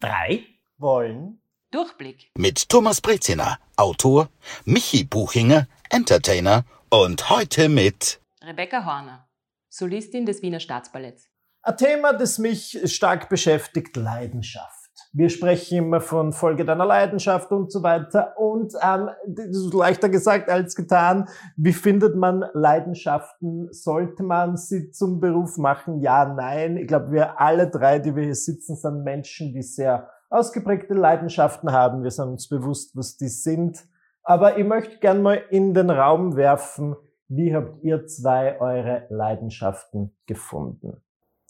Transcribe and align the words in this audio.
drei 0.00 0.44
wollen 0.76 1.40
Durchblick. 1.70 2.30
Mit 2.36 2.68
Thomas 2.68 3.00
Breziner, 3.00 3.58
Autor, 3.76 4.30
Michi 4.64 5.04
Buchinger, 5.04 5.66
Entertainer 5.90 6.64
und 6.88 7.28
heute 7.28 7.68
mit 7.68 8.20
Rebecca 8.42 8.84
Horner, 8.84 9.28
Solistin 9.68 10.24
des 10.24 10.40
Wiener 10.40 10.60
Staatsballetts. 10.60 11.28
Ein 11.62 11.76
Thema, 11.76 12.12
das 12.14 12.38
mich 12.38 12.78
stark 12.86 13.28
beschäftigt, 13.28 13.96
Leidenschaft. 13.96 14.77
Wir 15.12 15.28
sprechen 15.30 15.78
immer 15.78 16.00
von 16.00 16.32
Folge 16.32 16.64
deiner 16.64 16.86
Leidenschaft 16.86 17.50
und 17.50 17.72
so 17.72 17.82
weiter. 17.82 18.34
Und 18.38 18.74
ähm, 18.82 19.10
das 19.26 19.46
ist 19.48 19.74
leichter 19.74 20.08
gesagt 20.08 20.50
als 20.50 20.74
getan. 20.74 21.28
Wie 21.56 21.72
findet 21.72 22.16
man 22.16 22.44
Leidenschaften? 22.52 23.72
Sollte 23.72 24.22
man 24.22 24.56
sie 24.56 24.90
zum 24.90 25.20
Beruf 25.20 25.56
machen? 25.56 26.00
Ja, 26.00 26.24
nein. 26.24 26.76
Ich 26.76 26.88
glaube, 26.88 27.12
wir 27.12 27.40
alle 27.40 27.68
drei, 27.68 27.98
die 27.98 28.14
wir 28.14 28.24
hier 28.24 28.34
sitzen, 28.34 28.76
sind 28.76 29.04
Menschen, 29.04 29.52
die 29.52 29.62
sehr 29.62 30.10
ausgeprägte 30.30 30.94
Leidenschaften 30.94 31.72
haben. 31.72 32.02
Wir 32.02 32.10
sind 32.10 32.28
uns 32.28 32.48
bewusst, 32.48 32.96
was 32.96 33.16
die 33.16 33.28
sind. 33.28 33.86
Aber 34.22 34.58
ich 34.58 34.66
möchte 34.66 34.98
gern 34.98 35.22
mal 35.22 35.42
in 35.50 35.72
den 35.72 35.90
Raum 35.90 36.36
werfen, 36.36 36.96
wie 37.28 37.54
habt 37.54 37.82
ihr 37.82 38.06
zwei 38.06 38.58
eure 38.60 39.06
Leidenschaften 39.10 40.16
gefunden? 40.26 41.02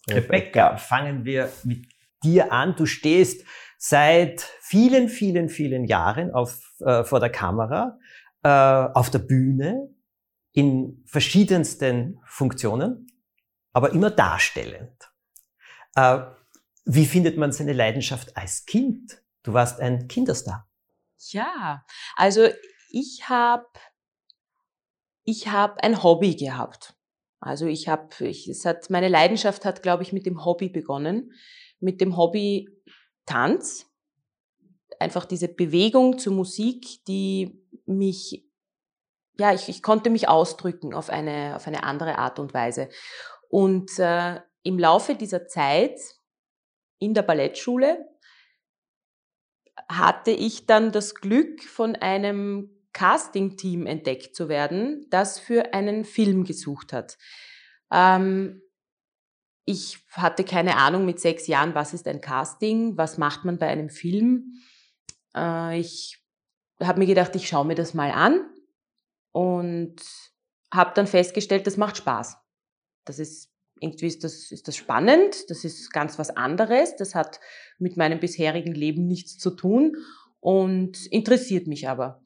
Rebecca, 0.09 0.77
fangen 0.77 1.23
wir 1.23 1.49
mit 1.63 1.85
dir 2.23 2.51
an. 2.51 2.75
Du 2.75 2.85
stehst 2.85 3.45
seit 3.77 4.41
vielen, 4.61 5.09
vielen, 5.09 5.49
vielen 5.49 5.85
Jahren 5.85 6.31
auf, 6.31 6.73
äh, 6.79 7.03
vor 7.03 7.19
der 7.19 7.29
Kamera, 7.29 7.97
äh, 8.43 8.49
auf 8.49 9.09
der 9.09 9.19
Bühne, 9.19 9.89
in 10.51 11.03
verschiedensten 11.05 12.19
Funktionen, 12.25 13.07
aber 13.71 13.91
immer 13.91 14.09
darstellend. 14.09 15.11
Äh, 15.95 16.19
wie 16.85 17.05
findet 17.05 17.37
man 17.37 17.51
seine 17.51 17.73
Leidenschaft 17.73 18.35
als 18.35 18.65
Kind? 18.65 19.21
Du 19.43 19.53
warst 19.53 19.79
ein 19.79 20.07
Kinderstar. 20.07 20.67
Ja, 21.29 21.85
also 22.15 22.47
ich 22.89 23.29
habe 23.29 23.67
ich 25.23 25.47
hab 25.47 25.83
ein 25.83 26.01
Hobby 26.01 26.35
gehabt. 26.35 26.95
Also 27.39 27.67
ich 27.67 27.87
habe, 27.87 28.09
es 28.25 28.65
hat, 28.65 28.89
meine 28.89 29.07
Leidenschaft 29.07 29.63
hat, 29.63 29.83
glaube 29.83 30.03
ich, 30.03 30.11
mit 30.11 30.25
dem 30.25 30.43
Hobby 30.43 30.69
begonnen, 30.69 31.31
mit 31.79 32.01
dem 32.01 32.17
Hobby 32.17 32.69
Tanz. 33.25 33.85
Einfach 34.99 35.25
diese 35.25 35.47
Bewegung 35.47 36.17
zur 36.17 36.33
Musik, 36.33 37.03
die 37.05 37.61
mich, 37.85 38.45
ja, 39.37 39.53
ich, 39.53 39.69
ich 39.69 39.81
konnte 39.81 40.09
mich 40.09 40.27
ausdrücken 40.27 40.93
auf 40.93 41.09
eine, 41.09 41.55
auf 41.55 41.67
eine 41.67 41.83
andere 41.83 42.17
Art 42.17 42.39
und 42.39 42.53
Weise. 42.53 42.89
Und 43.49 43.97
äh, 43.97 44.41
im 44.63 44.77
Laufe 44.77 45.15
dieser 45.15 45.47
Zeit 45.47 45.99
in 46.99 47.13
der 47.13 47.21
Ballettschule 47.23 48.05
hatte 49.87 50.31
ich 50.31 50.65
dann 50.65 50.91
das 50.91 51.15
Glück, 51.15 51.63
von 51.63 51.95
einem 51.95 52.69
Casting-Team 52.93 53.85
entdeckt 53.85 54.35
zu 54.35 54.49
werden, 54.49 55.05
das 55.09 55.39
für 55.39 55.73
einen 55.73 56.03
Film 56.03 56.43
gesucht 56.43 56.91
hat. 56.91 57.17
Ähm, 57.91 58.61
ich 59.69 59.99
hatte 60.13 60.43
keine 60.43 60.77
Ahnung 60.77 61.05
mit 61.05 61.19
sechs 61.19 61.45
Jahren, 61.45 61.75
was 61.75 61.93
ist 61.93 62.07
ein 62.07 62.21
Casting, 62.21 62.97
was 62.97 63.19
macht 63.19 63.45
man 63.45 63.59
bei 63.59 63.67
einem 63.67 63.91
Film. 63.91 64.53
Äh, 65.35 65.79
ich 65.79 66.17
habe 66.81 66.97
mir 66.97 67.05
gedacht, 67.05 67.35
ich 67.35 67.47
schaue 67.47 67.65
mir 67.65 67.75
das 67.75 67.93
mal 67.93 68.09
an 68.09 68.49
und 69.31 69.97
habe 70.73 70.91
dann 70.95 71.05
festgestellt, 71.05 71.67
das 71.67 71.77
macht 71.77 71.97
Spaß. 71.97 72.37
Das 73.05 73.19
ist 73.19 73.51
irgendwie 73.79 74.07
ist 74.07 74.23
das, 74.23 74.51
ist 74.51 74.67
das 74.67 74.75
spannend, 74.75 75.49
das 75.51 75.63
ist 75.63 75.93
ganz 75.93 76.17
was 76.17 76.31
anderes, 76.31 76.95
das 76.95 77.13
hat 77.13 77.39
mit 77.77 77.95
meinem 77.95 78.19
bisherigen 78.19 78.73
Leben 78.73 79.05
nichts 79.05 79.37
zu 79.37 79.51
tun 79.51 79.97
und 80.39 81.05
interessiert 81.05 81.67
mich 81.67 81.87
aber. 81.87 82.23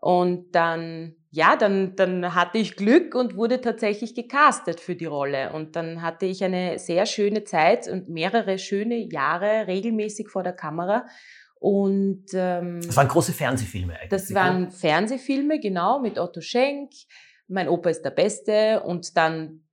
Und 0.00 0.54
dann, 0.54 1.14
ja, 1.30 1.56
dann, 1.56 1.94
dann 1.94 2.34
hatte 2.34 2.58
ich 2.58 2.76
Glück 2.76 3.14
und 3.14 3.36
wurde 3.36 3.60
tatsächlich 3.60 4.14
gecastet 4.14 4.80
für 4.80 4.94
die 4.94 5.04
Rolle. 5.04 5.52
Und 5.52 5.76
dann 5.76 6.02
hatte 6.02 6.26
ich 6.26 6.42
eine 6.42 6.78
sehr 6.78 7.06
schöne 7.06 7.44
Zeit 7.44 7.86
und 7.86 8.08
mehrere 8.08 8.58
schöne 8.58 8.96
Jahre 8.96 9.66
regelmäßig 9.66 10.28
vor 10.28 10.42
der 10.42 10.54
Kamera. 10.54 11.06
Und 11.60 12.24
ähm, 12.32 12.80
das 12.80 12.96
waren 12.96 13.08
große 13.08 13.34
Fernsehfilme 13.34 13.94
eigentlich. 13.94 14.08
Das 14.08 14.32
waren 14.32 14.68
oder? 14.68 14.72
Fernsehfilme, 14.72 15.60
genau, 15.60 16.00
mit 16.00 16.18
Otto 16.18 16.40
Schenk. 16.40 16.90
Mein 17.48 17.68
Opa 17.68 17.90
ist 17.90 18.02
der 18.02 18.10
Beste 18.10 18.82
und 18.82 19.16
dann 19.18 19.64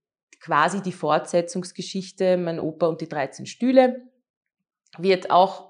quasi 0.42 0.82
die 0.82 0.92
Fortsetzungsgeschichte, 0.92 2.36
mein 2.36 2.60
Opa 2.60 2.88
und 2.88 3.00
die 3.00 3.08
13 3.08 3.46
Stühle, 3.46 4.02
wird 4.98 5.32
auch 5.32 5.67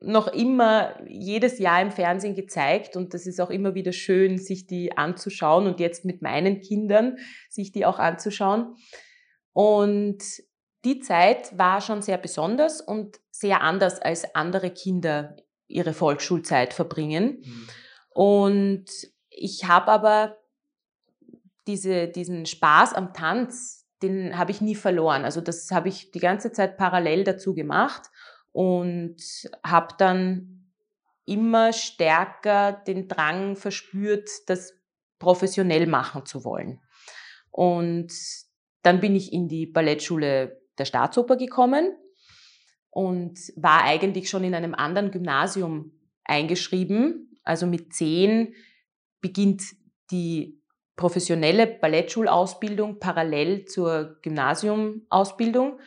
noch 0.00 0.28
immer 0.28 0.98
jedes 1.06 1.58
Jahr 1.58 1.82
im 1.82 1.90
Fernsehen 1.90 2.34
gezeigt 2.34 2.96
und 2.96 3.12
das 3.12 3.26
ist 3.26 3.40
auch 3.40 3.50
immer 3.50 3.74
wieder 3.74 3.92
schön, 3.92 4.38
sich 4.38 4.66
die 4.66 4.96
anzuschauen 4.96 5.66
und 5.66 5.78
jetzt 5.78 6.04
mit 6.04 6.22
meinen 6.22 6.60
Kindern 6.60 7.18
sich 7.50 7.70
die 7.70 7.84
auch 7.84 7.98
anzuschauen. 7.98 8.76
Und 9.52 10.22
die 10.84 11.00
Zeit 11.00 11.56
war 11.58 11.82
schon 11.82 12.00
sehr 12.00 12.16
besonders 12.16 12.80
und 12.80 13.20
sehr 13.30 13.60
anders 13.60 14.00
als 14.00 14.34
andere 14.34 14.70
Kinder 14.70 15.36
ihre 15.68 15.92
Volksschulzeit 15.92 16.72
verbringen. 16.72 17.42
Mhm. 17.44 17.68
Und 18.08 18.86
ich 19.28 19.66
habe 19.68 19.88
aber 19.92 20.38
diese, 21.66 22.08
diesen 22.08 22.46
Spaß 22.46 22.94
am 22.94 23.12
Tanz, 23.12 23.86
den 24.02 24.38
habe 24.38 24.50
ich 24.50 24.62
nie 24.62 24.74
verloren. 24.74 25.24
Also 25.24 25.42
das 25.42 25.70
habe 25.70 25.90
ich 25.90 26.10
die 26.10 26.20
ganze 26.20 26.52
Zeit 26.52 26.78
parallel 26.78 27.24
dazu 27.24 27.54
gemacht 27.54 28.08
und 28.52 29.16
habe 29.64 29.94
dann 29.98 30.66
immer 31.24 31.72
stärker 31.72 32.72
den 32.72 33.08
Drang 33.08 33.56
verspürt, 33.56 34.28
das 34.46 34.74
professionell 35.18 35.86
machen 35.86 36.26
zu 36.26 36.44
wollen. 36.44 36.80
Und 37.50 38.12
dann 38.82 39.00
bin 39.00 39.14
ich 39.14 39.32
in 39.32 39.48
die 39.48 39.66
Ballettschule 39.66 40.60
der 40.78 40.84
Staatsoper 40.84 41.36
gekommen 41.36 41.96
und 42.90 43.38
war 43.56 43.84
eigentlich 43.84 44.28
schon 44.28 44.44
in 44.44 44.54
einem 44.54 44.74
anderen 44.74 45.10
Gymnasium 45.10 45.92
eingeschrieben. 46.24 47.36
Also 47.44 47.66
mit 47.66 47.92
zehn 47.92 48.54
beginnt 49.20 49.62
die 50.10 50.60
professionelle 50.96 51.66
Ballettschulausbildung 51.66 52.98
parallel 52.98 53.66
zur 53.66 54.18
Gymnasiumausbildung 54.22 55.78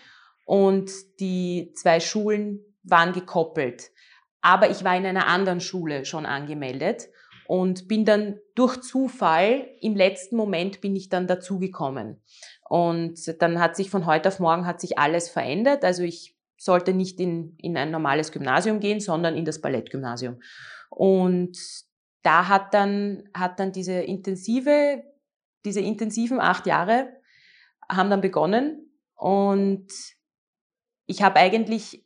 und 0.46 0.92
die 1.20 1.72
zwei 1.76 2.00
Schulen 2.00 2.60
waren 2.84 3.14
gekoppelt. 3.14 3.92
Aber 4.42 4.70
ich 4.70 4.84
war 4.84 4.96
in 4.98 5.06
einer 5.06 5.28
anderen 5.28 5.62
Schule 5.62 6.06
schon 6.06 6.26
angemeldet 6.26 7.08
und 7.48 7.88
bin 7.88 8.06
dann 8.06 8.40
durch 8.56 8.82
Zufall, 8.82 9.68
im 9.80 9.96
letzten 9.96 10.36
Moment 10.36 10.82
bin 10.82 10.96
ich 10.96 11.10
dann 11.10 11.28
dazugekommen. 11.28 12.22
Und 12.68 13.42
dann 13.42 13.60
hat 13.60 13.76
sich 13.76 13.90
von 13.90 14.06
heute 14.06 14.30
auf 14.30 14.40
morgen 14.40 14.66
hat 14.66 14.82
sich 14.82 14.98
alles 14.98 15.30
verändert. 15.30 15.84
Also 15.84 16.04
ich 16.04 16.38
sollte 16.58 16.94
nicht 16.94 17.20
in, 17.20 17.56
in 17.58 17.78
ein 17.78 17.92
normales 17.92 18.32
Gymnasium 18.32 18.80
gehen, 18.80 19.00
sondern 19.00 19.36
in 19.36 19.46
das 19.46 19.62
Ballettgymnasium. 19.62 20.42
Und 20.90 21.58
da 22.22 22.48
hat 22.48 22.74
dann, 22.74 23.24
hat 23.34 23.60
dann 23.60 23.72
diese 23.72 23.94
intensive, 23.94 25.04
diese 25.66 25.82
intensiven 25.82 26.40
acht 26.40 26.66
Jahre 26.66 27.10
haben 27.90 28.10
dann 28.10 28.22
begonnen 28.22 28.90
und 29.16 29.88
ich 31.14 31.22
habe 31.22 31.36
eigentlich, 31.36 32.04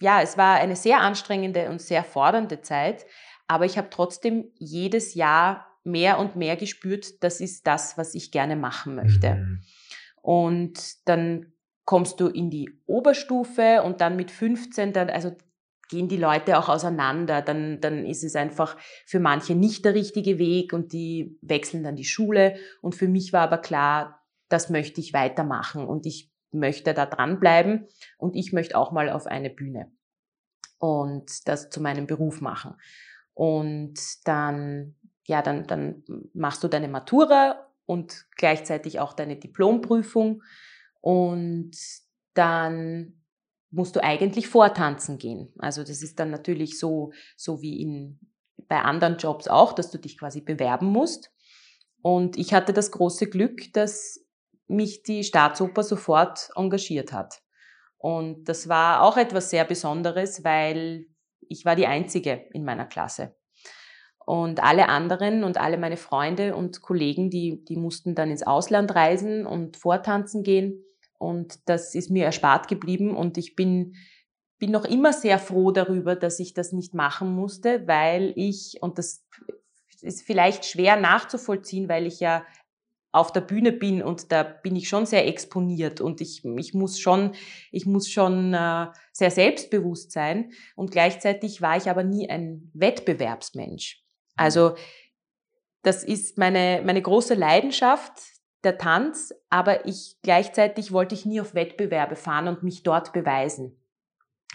ja, 0.00 0.22
es 0.22 0.38
war 0.38 0.54
eine 0.56 0.76
sehr 0.76 1.00
anstrengende 1.00 1.68
und 1.68 1.82
sehr 1.82 2.02
fordernde 2.02 2.62
Zeit, 2.62 3.04
aber 3.46 3.66
ich 3.66 3.76
habe 3.76 3.90
trotzdem 3.90 4.50
jedes 4.54 5.14
Jahr 5.14 5.66
mehr 5.84 6.18
und 6.18 6.36
mehr 6.36 6.56
gespürt, 6.56 7.22
das 7.22 7.40
ist 7.40 7.66
das, 7.66 7.98
was 7.98 8.14
ich 8.14 8.30
gerne 8.30 8.56
machen 8.56 8.94
möchte. 8.94 9.34
Mhm. 9.34 9.60
Und 10.22 11.06
dann 11.06 11.52
kommst 11.84 12.18
du 12.18 12.28
in 12.28 12.50
die 12.50 12.70
Oberstufe 12.86 13.82
und 13.82 14.00
dann 14.00 14.16
mit 14.16 14.30
15, 14.30 14.94
dann, 14.94 15.10
also 15.10 15.36
gehen 15.90 16.08
die 16.08 16.16
Leute 16.16 16.58
auch 16.58 16.70
auseinander, 16.70 17.42
dann, 17.42 17.80
dann 17.82 18.06
ist 18.06 18.24
es 18.24 18.36
einfach 18.36 18.76
für 19.04 19.20
manche 19.20 19.54
nicht 19.54 19.84
der 19.84 19.94
richtige 19.94 20.38
Weg 20.38 20.72
und 20.72 20.94
die 20.94 21.38
wechseln 21.42 21.84
dann 21.84 21.94
die 21.94 22.04
Schule. 22.04 22.56
Und 22.80 22.94
für 22.94 23.06
mich 23.06 23.34
war 23.34 23.42
aber 23.42 23.58
klar, 23.58 24.20
das 24.48 24.70
möchte 24.70 25.00
ich 25.00 25.12
weitermachen 25.12 25.86
und 25.86 26.06
ich 26.06 26.32
möchte 26.56 26.94
da 26.94 27.06
dranbleiben 27.06 27.86
und 28.18 28.34
ich 28.36 28.52
möchte 28.52 28.76
auch 28.76 28.92
mal 28.92 29.10
auf 29.10 29.26
eine 29.26 29.50
Bühne 29.50 29.90
und 30.78 31.48
das 31.48 31.70
zu 31.70 31.80
meinem 31.80 32.06
Beruf 32.06 32.40
machen. 32.40 32.74
Und 33.34 33.98
dann, 34.24 34.96
ja, 35.24 35.42
dann, 35.42 35.66
dann 35.66 36.04
machst 36.34 36.64
du 36.64 36.68
deine 36.68 36.88
Matura 36.88 37.70
und 37.84 38.26
gleichzeitig 38.36 39.00
auch 39.00 39.12
deine 39.12 39.36
Diplomprüfung 39.36 40.42
und 41.00 41.76
dann 42.34 43.22
musst 43.70 43.96
du 43.96 44.02
eigentlich 44.02 44.48
vortanzen 44.48 45.18
gehen. 45.18 45.52
Also 45.58 45.82
das 45.82 46.02
ist 46.02 46.18
dann 46.18 46.30
natürlich 46.30 46.78
so, 46.78 47.12
so 47.36 47.60
wie 47.62 47.80
in, 47.82 48.20
bei 48.68 48.80
anderen 48.80 49.16
Jobs 49.18 49.48
auch, 49.48 49.72
dass 49.72 49.90
du 49.90 49.98
dich 49.98 50.18
quasi 50.18 50.40
bewerben 50.40 50.86
musst. 50.86 51.30
Und 52.02 52.36
ich 52.38 52.54
hatte 52.54 52.72
das 52.72 52.90
große 52.90 53.28
Glück, 53.28 53.72
dass 53.72 54.25
mich 54.68 55.02
die 55.02 55.24
Staatsoper 55.24 55.82
sofort 55.82 56.50
engagiert 56.56 57.12
hat. 57.12 57.40
Und 57.98 58.44
das 58.48 58.68
war 58.68 59.02
auch 59.02 59.16
etwas 59.16 59.50
sehr 59.50 59.64
Besonderes, 59.64 60.44
weil 60.44 61.06
ich 61.48 61.64
war 61.64 61.76
die 61.76 61.86
Einzige 61.86 62.46
in 62.52 62.64
meiner 62.64 62.86
Klasse. 62.86 63.34
Und 64.26 64.62
alle 64.62 64.88
anderen 64.88 65.44
und 65.44 65.56
alle 65.56 65.78
meine 65.78 65.96
Freunde 65.96 66.56
und 66.56 66.82
Kollegen, 66.82 67.30
die, 67.30 67.64
die 67.64 67.76
mussten 67.76 68.16
dann 68.16 68.30
ins 68.30 68.42
Ausland 68.42 68.94
reisen 68.94 69.46
und 69.46 69.76
vortanzen 69.76 70.42
gehen. 70.42 70.84
Und 71.18 71.68
das 71.68 71.94
ist 71.94 72.10
mir 72.10 72.24
erspart 72.24 72.66
geblieben. 72.66 73.16
Und 73.16 73.38
ich 73.38 73.54
bin, 73.54 73.94
bin 74.58 74.72
noch 74.72 74.84
immer 74.84 75.12
sehr 75.12 75.38
froh 75.38 75.70
darüber, 75.70 76.16
dass 76.16 76.40
ich 76.40 76.54
das 76.54 76.72
nicht 76.72 76.92
machen 76.92 77.34
musste, 77.34 77.86
weil 77.86 78.32
ich, 78.34 78.78
und 78.80 78.98
das 78.98 79.24
ist 80.02 80.22
vielleicht 80.22 80.64
schwer 80.64 80.96
nachzuvollziehen, 80.96 81.88
weil 81.88 82.06
ich 82.06 82.18
ja 82.18 82.44
auf 83.16 83.32
der 83.32 83.40
Bühne 83.40 83.72
bin 83.72 84.02
und 84.02 84.30
da 84.30 84.42
bin 84.42 84.76
ich 84.76 84.88
schon 84.88 85.06
sehr 85.06 85.26
exponiert 85.26 86.02
und 86.02 86.20
ich, 86.20 86.44
ich 86.44 86.74
muss 86.74 86.98
schon, 86.98 87.32
ich 87.72 87.86
muss 87.86 88.10
schon 88.10 88.52
äh, 88.52 88.88
sehr 89.10 89.30
selbstbewusst 89.30 90.12
sein 90.12 90.52
und 90.74 90.90
gleichzeitig 90.90 91.62
war 91.62 91.78
ich 91.78 91.88
aber 91.88 92.04
nie 92.04 92.28
ein 92.28 92.70
Wettbewerbsmensch. 92.74 94.04
Also 94.36 94.74
das 95.82 96.04
ist 96.04 96.36
meine, 96.36 96.82
meine 96.84 97.00
große 97.00 97.34
Leidenschaft, 97.34 98.12
der 98.64 98.76
Tanz, 98.76 99.32
aber 99.48 99.86
ich 99.86 100.18
gleichzeitig 100.22 100.92
wollte 100.92 101.14
ich 101.14 101.24
nie 101.24 101.40
auf 101.40 101.54
Wettbewerbe 101.54 102.16
fahren 102.16 102.48
und 102.48 102.62
mich 102.62 102.82
dort 102.82 103.14
beweisen. 103.14 103.80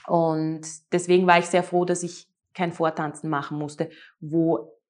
Und 0.06 0.68
deswegen 0.92 1.26
war 1.26 1.40
ich 1.40 1.46
sehr 1.46 1.64
froh, 1.64 1.86
dass 1.86 2.04
ich 2.04 2.28
kein 2.54 2.74
Vortanzen 2.74 3.30
machen 3.30 3.58
musste, 3.58 3.90
wo 4.20 4.81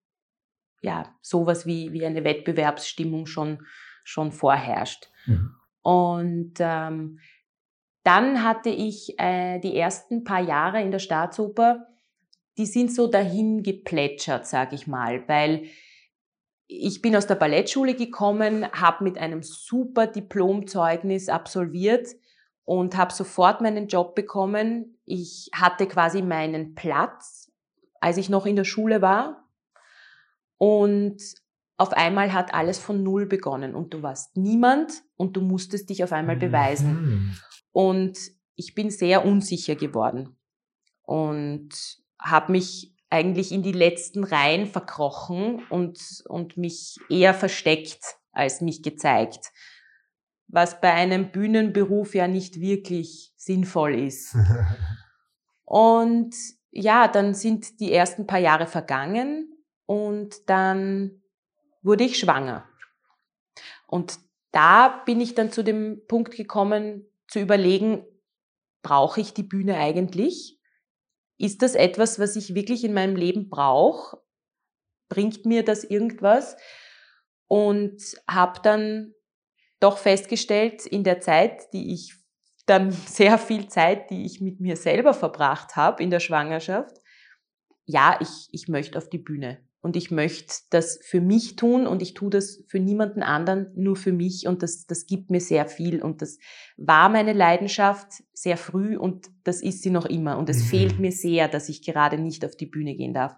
ja 0.82 1.16
sowas 1.22 1.66
wie, 1.66 1.94
wie 1.94 2.06
eine 2.06 2.24
Wettbewerbsstimmung 2.24 3.26
schon, 3.26 3.66
schon 4.04 4.32
vorherrscht. 4.32 5.10
Mhm. 5.26 5.56
Und 5.82 6.54
ähm, 6.60 7.20
dann 8.04 8.44
hatte 8.44 8.70
ich 8.70 9.20
äh, 9.20 9.60
die 9.60 9.78
ersten 9.78 10.24
paar 10.24 10.42
Jahre 10.42 10.82
in 10.82 10.92
der 10.92 11.00
Staatsoper, 11.00 11.88
die 12.58 12.66
sind 12.66 12.94
so 12.94 13.08
dahin 13.08 13.64
geplätschert, 13.64 14.46
sag 14.46 14.74
ich 14.74 14.88
mal, 14.88 15.28
weil 15.28 15.66
ich 16.68 17.02
bin 17.02 17.16
aus 17.16 17.28
der 17.28 17.36
Ballettschule 17.36 17.96
gekommen, 17.96 18.66
habe 18.72 19.04
mit 19.04 19.18
einem 19.18 19.44
super 19.44 20.08
Diplomzeugnis 20.08 21.28
absolviert 21.28 22.08
und 22.64 22.96
habe 22.96 23.14
sofort 23.14 23.62
meinen 23.62 23.88
Job 23.88 24.16
bekommen. 24.16 24.98
Ich 25.06 25.50
hatte 25.54 25.86
quasi 25.88 26.22
meinen 26.22 26.74
Platz, 26.74 27.52
als 28.00 28.18
ich 28.18 28.30
noch 28.30 28.46
in 28.46 28.56
der 28.56 28.64
Schule 28.64 29.02
war. 29.02 29.41
Und 30.62 31.18
auf 31.78 31.92
einmal 31.94 32.34
hat 32.34 32.54
alles 32.54 32.78
von 32.78 33.02
Null 33.02 33.26
begonnen 33.26 33.74
und 33.74 33.96
du 33.96 34.04
warst 34.04 34.38
niemand 34.38 34.94
und 35.18 35.36
du 35.36 35.42
musstest 35.42 35.90
dich 35.90 36.04
auf 36.04 36.12
einmal 36.12 36.36
beweisen. 36.36 37.02
Mhm. 37.02 37.38
Und 37.72 38.20
ich 38.54 38.76
bin 38.76 38.92
sehr 38.92 39.26
unsicher 39.26 39.74
geworden 39.74 40.38
und 41.02 41.70
habe 42.20 42.52
mich 42.52 42.96
eigentlich 43.10 43.52
in 43.52 43.64
die 43.64 43.72
letzten 43.72 44.24
Reihen 44.24 44.68
verkrochen 44.68 45.64
und, 45.72 46.00
und 46.28 46.58
mich 46.58 46.98
eher 47.10 47.34
versteckt 47.34 48.18
als 48.32 48.62
mich 48.62 48.84
gezeigt. 48.84 49.52
Was 50.48 50.80
bei 50.80 50.94
einem 50.94 51.32
Bühnenberuf 51.32 52.14
ja 52.14 52.28
nicht 52.28 52.62
wirklich 52.62 53.34
sinnvoll 53.36 53.96
ist. 53.96 54.38
und 55.66 56.36
ja, 56.70 57.08
dann 57.08 57.34
sind 57.34 57.80
die 57.80 57.92
ersten 57.92 58.28
paar 58.28 58.38
Jahre 58.38 58.68
vergangen 58.68 59.51
und 59.92 60.50
dann 60.50 61.22
wurde 61.82 62.06
ich 62.06 62.18
schwanger. 62.18 62.66
Und 63.88 64.20
da 64.52 64.88
bin 65.06 65.20
ich 65.20 65.36
dann 65.36 65.52
zu 65.52 65.66
dem 65.66 66.02
Punkt 66.08 66.38
gekommen, 66.38 67.06
zu 67.28 67.40
überlegen, 67.40 68.06
brauche 68.84 69.20
ich 69.20 69.34
die 69.34 69.44
Bühne 69.44 69.76
eigentlich? 69.76 70.58
Ist 71.38 71.62
das 71.62 71.76
etwas, 71.76 72.20
was 72.20 72.38
ich 72.38 72.56
wirklich 72.56 72.86
in 72.86 72.94
meinem 72.94 73.18
Leben 73.18 73.50
brauche? 73.50 74.22
Bringt 75.10 75.46
mir 75.46 75.66
das 75.66 75.84
irgendwas? 75.84 76.56
Und 77.48 78.02
habe 78.30 78.62
dann 78.64 79.14
doch 79.82 79.98
festgestellt, 79.98 80.86
in 80.86 81.04
der 81.04 81.20
Zeit, 81.20 81.74
die 81.74 81.94
ich 81.94 82.16
dann 82.66 82.92
sehr 83.08 83.38
viel 83.38 83.68
Zeit, 83.68 84.10
die 84.10 84.24
ich 84.24 84.40
mit 84.40 84.62
mir 84.62 84.78
selber 84.78 85.14
verbracht 85.14 85.76
habe 85.76 86.02
in 86.02 86.12
der 86.12 86.22
Schwangerschaft, 86.22 86.96
ja, 87.84 88.18
ich, 88.22 88.48
ich 88.54 88.70
möchte 88.70 88.98
auf 88.98 89.10
die 89.10 89.18
Bühne 89.18 89.70
und 89.82 89.96
ich 89.96 90.12
möchte 90.12 90.54
das 90.70 91.00
für 91.04 91.22
mich 91.22 91.56
tun 91.56 91.88
und 91.88 92.02
ich 92.02 92.14
tue 92.14 92.30
das 92.30 92.64
für 92.68 92.80
niemanden 92.80 93.24
anderen, 93.24 93.72
nur 93.76 93.96
für 93.96 94.14
mich 94.14 94.48
und 94.48 94.62
das, 94.62 94.86
das 94.86 95.08
gibt 95.08 95.32
mir 95.32 95.42
sehr 95.42 95.66
viel 95.66 96.02
und 96.02 96.22
das 96.22 96.38
war 96.78 97.10
meine 97.10 97.34
Leidenschaft 97.34 98.24
sehr 98.34 98.58
früh 98.58 98.96
und 98.96 99.28
das 99.44 99.62
ist 99.62 99.82
sie 99.82 99.90
noch 99.90 100.06
immer 100.06 100.38
und 100.38 100.50
es 100.50 100.60
mhm. 100.60 100.68
fehlt 100.68 101.00
mir 101.00 101.12
sehr, 101.12 101.48
dass 101.48 101.68
ich 101.68 101.84
gerade 101.84 102.20
nicht 102.20 102.46
auf 102.46 102.56
die 102.56 102.68
Bühne 102.68 102.96
gehen 102.96 103.14
darf. 103.14 103.36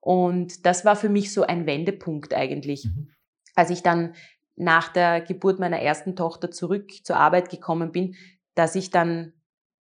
Und 0.00 0.66
das 0.66 0.84
war 0.84 0.96
für 0.96 1.08
mich 1.08 1.32
so 1.32 1.42
ein 1.42 1.66
Wendepunkt 1.66 2.34
eigentlich, 2.34 2.84
mhm. 2.84 3.10
als 3.54 3.70
ich 3.70 3.82
dann 3.82 4.14
nach 4.56 4.88
der 4.88 5.20
Geburt 5.20 5.60
meiner 5.60 5.80
ersten 5.80 6.16
Tochter 6.16 6.50
zurück 6.50 6.90
zur 7.04 7.16
Arbeit 7.16 7.48
gekommen 7.48 7.92
bin, 7.92 8.16
dass 8.54 8.74
ich 8.74 8.90
dann 8.90 9.34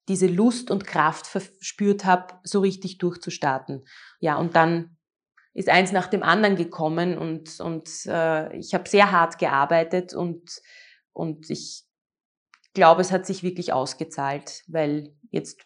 diese 0.07 0.27
Lust 0.27 0.69
und 0.69 0.85
Kraft 0.85 1.25
verspürt 1.25 2.05
habe, 2.05 2.35
so 2.43 2.59
richtig 2.59 2.99
durchzustarten. 2.99 3.85
Ja, 4.19 4.37
und 4.37 4.55
dann 4.55 4.94
ist 5.55 5.69
eins 5.69 5.91
nach 5.93 6.07
dem 6.07 6.21
anderen 6.21 6.57
gekommen 6.57 7.17
und, 7.17 7.59
und 7.61 7.89
äh, 8.05 8.55
ich 8.57 8.73
habe 8.73 8.87
sehr 8.87 9.11
hart 9.11 9.39
gearbeitet 9.39 10.13
und, 10.13 10.61
und 11.13 11.49
ich 11.49 11.85
glaube, 12.73 13.01
es 13.01 13.11
hat 13.11 13.25
sich 13.25 13.41
wirklich 13.41 13.71
ausgezahlt, 13.71 14.63
weil 14.67 15.13
jetzt 15.31 15.57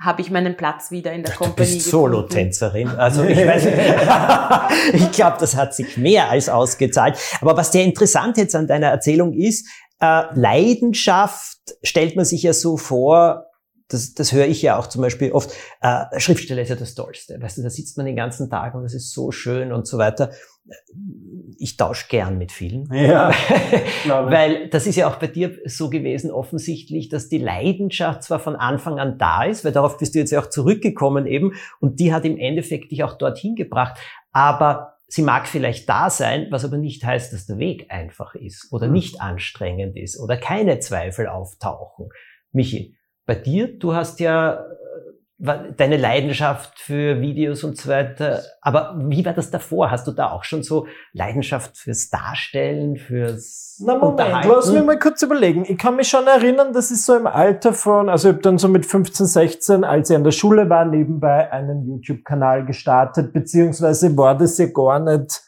habe 0.00 0.22
ich 0.22 0.30
meinen 0.30 0.56
Platz 0.56 0.90
wieder 0.90 1.12
in 1.12 1.24
der 1.24 1.34
Company. 1.34 1.68
Du 1.68 1.74
bist 1.74 1.90
Solo-Tänzerin. 1.90 2.88
Also 2.88 3.24
ich 3.24 3.36
weiß, 3.36 3.66
ich 4.94 5.12
glaube, 5.12 5.36
das 5.40 5.56
hat 5.56 5.74
sich 5.74 5.98
mehr 5.98 6.30
als 6.30 6.48
ausgezahlt. 6.48 7.18
Aber 7.40 7.56
was 7.56 7.72
sehr 7.72 7.84
interessant 7.84 8.38
jetzt 8.38 8.54
an 8.54 8.66
deiner 8.66 8.88
Erzählung 8.88 9.34
ist, 9.34 9.68
äh, 10.00 10.22
Leidenschaft 10.34 11.58
stellt 11.82 12.16
man 12.16 12.24
sich 12.24 12.44
ja 12.44 12.52
so 12.54 12.76
vor, 12.76 13.47
das, 13.88 14.14
das 14.14 14.32
höre 14.32 14.46
ich 14.46 14.60
ja 14.60 14.78
auch 14.78 14.86
zum 14.86 15.02
Beispiel 15.02 15.32
oft, 15.32 15.50
äh, 15.80 16.04
Schriftsteller 16.18 16.62
ist 16.62 16.68
ja 16.68 16.76
das 16.76 16.94
Tollste. 16.94 17.40
Weißt 17.40 17.58
du, 17.58 17.62
da 17.62 17.70
sitzt 17.70 17.96
man 17.96 18.06
den 18.06 18.16
ganzen 18.16 18.50
Tag 18.50 18.74
und 18.74 18.82
das 18.82 18.94
ist 18.94 19.12
so 19.12 19.30
schön 19.30 19.72
und 19.72 19.86
so 19.86 19.96
weiter. 19.96 20.30
Ich 21.56 21.78
tausche 21.78 22.08
gern 22.08 22.36
mit 22.36 22.52
vielen. 22.52 22.92
Ja, 22.92 23.32
weil 24.06 24.68
das 24.68 24.86
ist 24.86 24.96
ja 24.96 25.08
auch 25.08 25.16
bei 25.16 25.26
dir 25.26 25.56
so 25.64 25.88
gewesen, 25.88 26.30
offensichtlich, 26.30 27.08
dass 27.08 27.30
die 27.30 27.38
Leidenschaft 27.38 28.22
zwar 28.22 28.38
von 28.38 28.56
Anfang 28.56 28.98
an 28.98 29.16
da 29.16 29.44
ist, 29.44 29.64
weil 29.64 29.72
darauf 29.72 29.96
bist 29.96 30.14
du 30.14 30.18
jetzt 30.18 30.30
ja 30.30 30.40
auch 30.40 30.50
zurückgekommen 30.50 31.26
eben, 31.26 31.54
und 31.80 31.98
die 31.98 32.12
hat 32.12 32.26
im 32.26 32.36
Endeffekt 32.36 32.92
dich 32.92 33.02
auch 33.02 33.16
dorthin 33.16 33.56
gebracht, 33.56 33.98
aber 34.32 34.98
sie 35.06 35.22
mag 35.22 35.48
vielleicht 35.48 35.88
da 35.88 36.10
sein, 36.10 36.48
was 36.50 36.66
aber 36.66 36.76
nicht 36.76 37.02
heißt, 37.02 37.32
dass 37.32 37.46
der 37.46 37.56
Weg 37.56 37.86
einfach 37.88 38.34
ist 38.34 38.68
oder 38.70 38.86
hm. 38.86 38.92
nicht 38.92 39.22
anstrengend 39.22 39.96
ist 39.96 40.20
oder 40.20 40.36
keine 40.36 40.78
Zweifel 40.80 41.26
auftauchen. 41.26 42.10
Michi, 42.52 42.97
bei 43.28 43.34
dir, 43.34 43.78
du 43.78 43.94
hast 43.94 44.20
ja 44.20 44.64
äh, 45.38 45.72
deine 45.76 45.98
Leidenschaft 45.98 46.80
für 46.80 47.20
Videos 47.20 47.62
und 47.62 47.76
so 47.76 47.90
weiter. 47.90 48.40
Aber 48.62 48.96
wie 48.98 49.22
war 49.24 49.34
das 49.34 49.50
davor? 49.50 49.90
Hast 49.90 50.06
du 50.06 50.12
da 50.12 50.30
auch 50.30 50.44
schon 50.44 50.62
so 50.62 50.86
Leidenschaft 51.12 51.76
fürs 51.76 52.08
Darstellen, 52.08 52.96
fürs 52.96 53.80
Na 53.84 53.96
Moment, 53.96 54.46
lass 54.46 54.72
mich 54.72 54.82
mal 54.82 54.98
kurz 54.98 55.20
überlegen. 55.22 55.66
Ich 55.68 55.76
kann 55.76 55.96
mich 55.96 56.08
schon 56.08 56.26
erinnern, 56.26 56.72
dass 56.72 56.90
ich 56.90 57.04
so 57.04 57.14
im 57.14 57.26
Alter 57.26 57.74
von, 57.74 58.08
also 58.08 58.30
ich 58.30 58.34
habe 58.34 58.42
dann 58.42 58.56
so 58.56 58.66
mit 58.66 58.86
15, 58.86 59.26
16, 59.26 59.84
als 59.84 60.08
ich 60.08 60.16
an 60.16 60.24
der 60.24 60.32
Schule 60.32 60.70
war, 60.70 60.86
nebenbei 60.86 61.52
einen 61.52 61.86
YouTube-Kanal 61.86 62.64
gestartet, 62.64 63.34
beziehungsweise 63.34 64.16
war 64.16 64.38
das 64.38 64.56
ja 64.56 64.66
gar 64.66 65.00
nicht 65.00 65.42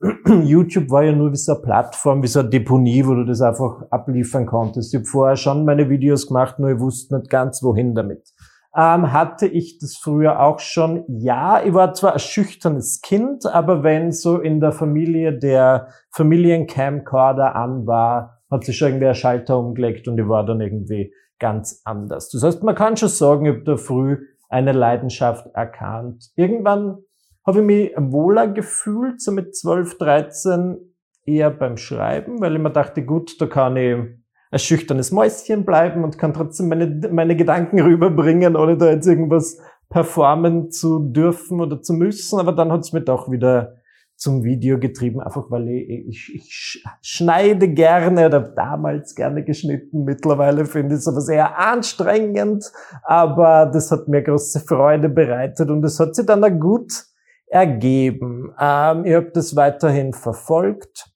YouTube 0.44 0.90
war 0.90 1.04
ja 1.04 1.12
nur 1.12 1.32
wie 1.32 1.36
so 1.36 1.52
eine 1.52 1.62
Plattform, 1.62 2.22
wie 2.22 2.26
so 2.26 2.40
eine 2.40 2.50
Deponie, 2.50 3.06
wo 3.06 3.14
du 3.14 3.24
das 3.24 3.40
einfach 3.40 3.82
abliefern 3.90 4.46
konntest. 4.46 4.92
Ich 4.92 4.98
habe 4.98 5.06
vorher 5.06 5.36
schon 5.36 5.64
meine 5.64 5.88
Videos 5.88 6.26
gemacht, 6.26 6.58
nur 6.58 6.70
ich 6.70 6.80
wusste 6.80 7.16
nicht 7.16 7.30
ganz, 7.30 7.62
wohin 7.62 7.94
damit. 7.94 8.28
Ähm, 8.76 9.10
hatte 9.10 9.46
ich 9.46 9.78
das 9.78 9.96
früher 9.96 10.40
auch 10.40 10.58
schon? 10.58 11.04
Ja, 11.08 11.62
ich 11.64 11.72
war 11.72 11.94
zwar 11.94 12.12
ein 12.12 12.18
schüchternes 12.18 13.00
Kind, 13.00 13.46
aber 13.46 13.82
wenn 13.82 14.12
so 14.12 14.38
in 14.38 14.60
der 14.60 14.72
Familie 14.72 15.38
der 15.38 15.88
Familiencamcorder 16.10 17.56
an 17.56 17.86
war, 17.86 18.42
hat 18.50 18.64
sich 18.64 18.76
schon 18.76 18.88
irgendwie 18.88 19.06
ein 19.06 19.14
Schalter 19.14 19.58
umgelegt 19.58 20.08
und 20.08 20.18
ich 20.18 20.28
war 20.28 20.44
dann 20.44 20.60
irgendwie 20.60 21.14
ganz 21.38 21.80
anders. 21.84 22.28
Das 22.30 22.42
heißt, 22.42 22.62
man 22.62 22.74
kann 22.74 22.98
schon 22.98 23.08
sagen, 23.08 23.46
ich 23.46 23.52
habe 23.54 23.64
da 23.64 23.76
früh 23.78 24.18
eine 24.50 24.72
Leidenschaft 24.72 25.46
erkannt. 25.54 26.30
Irgendwann 26.36 26.98
habe 27.46 27.60
ich 27.60 27.64
mich 27.64 27.92
wohler 27.96 28.48
gefühlt, 28.48 29.20
so 29.20 29.30
mit 29.30 29.54
12, 29.54 29.98
13 29.98 30.76
eher 31.24 31.50
beim 31.50 31.76
Schreiben, 31.76 32.40
weil 32.40 32.56
ich 32.56 32.62
mir 32.62 32.70
dachte, 32.70 33.04
gut, 33.04 33.40
da 33.40 33.46
kann 33.46 33.76
ich 33.76 33.96
ein 34.50 34.58
schüchternes 34.58 35.12
Mäuschen 35.12 35.64
bleiben 35.64 36.04
und 36.04 36.18
kann 36.18 36.34
trotzdem 36.34 36.68
meine, 36.68 37.00
meine 37.10 37.36
Gedanken 37.36 37.80
rüberbringen, 37.80 38.56
ohne 38.56 38.76
da 38.76 38.90
jetzt 38.90 39.06
irgendwas 39.06 39.58
performen 39.88 40.70
zu 40.70 41.00
dürfen 41.00 41.60
oder 41.60 41.82
zu 41.82 41.94
müssen. 41.94 42.38
Aber 42.38 42.52
dann 42.52 42.72
hat 42.72 42.80
es 42.80 42.92
mir 42.92 43.02
doch 43.02 43.30
wieder 43.30 43.76
zum 44.16 44.44
Video 44.44 44.78
getrieben, 44.78 45.20
einfach 45.20 45.50
weil 45.50 45.68
ich, 45.68 46.08
ich, 46.08 46.34
ich 46.34 46.84
schneide 47.02 47.68
gerne 47.68 48.26
oder 48.26 48.40
damals 48.40 49.14
gerne 49.14 49.44
geschnitten. 49.44 50.04
Mittlerweile 50.04 50.64
finde 50.64 50.96
ich 50.96 51.06
aber 51.06 51.20
sehr 51.20 51.58
anstrengend, 51.58 52.64
aber 53.02 53.66
das 53.66 53.90
hat 53.90 54.08
mir 54.08 54.22
große 54.22 54.60
Freude 54.60 55.10
bereitet 55.10 55.68
und 55.68 55.84
es 55.84 56.00
hat 56.00 56.16
sich 56.16 56.24
dann 56.24 56.42
auch 56.42 56.58
gut 56.58 56.92
ergeben. 57.46 58.52
Ähm, 58.58 59.04
ich 59.04 59.14
habe 59.14 59.30
das 59.32 59.56
weiterhin 59.56 60.12
verfolgt, 60.12 61.10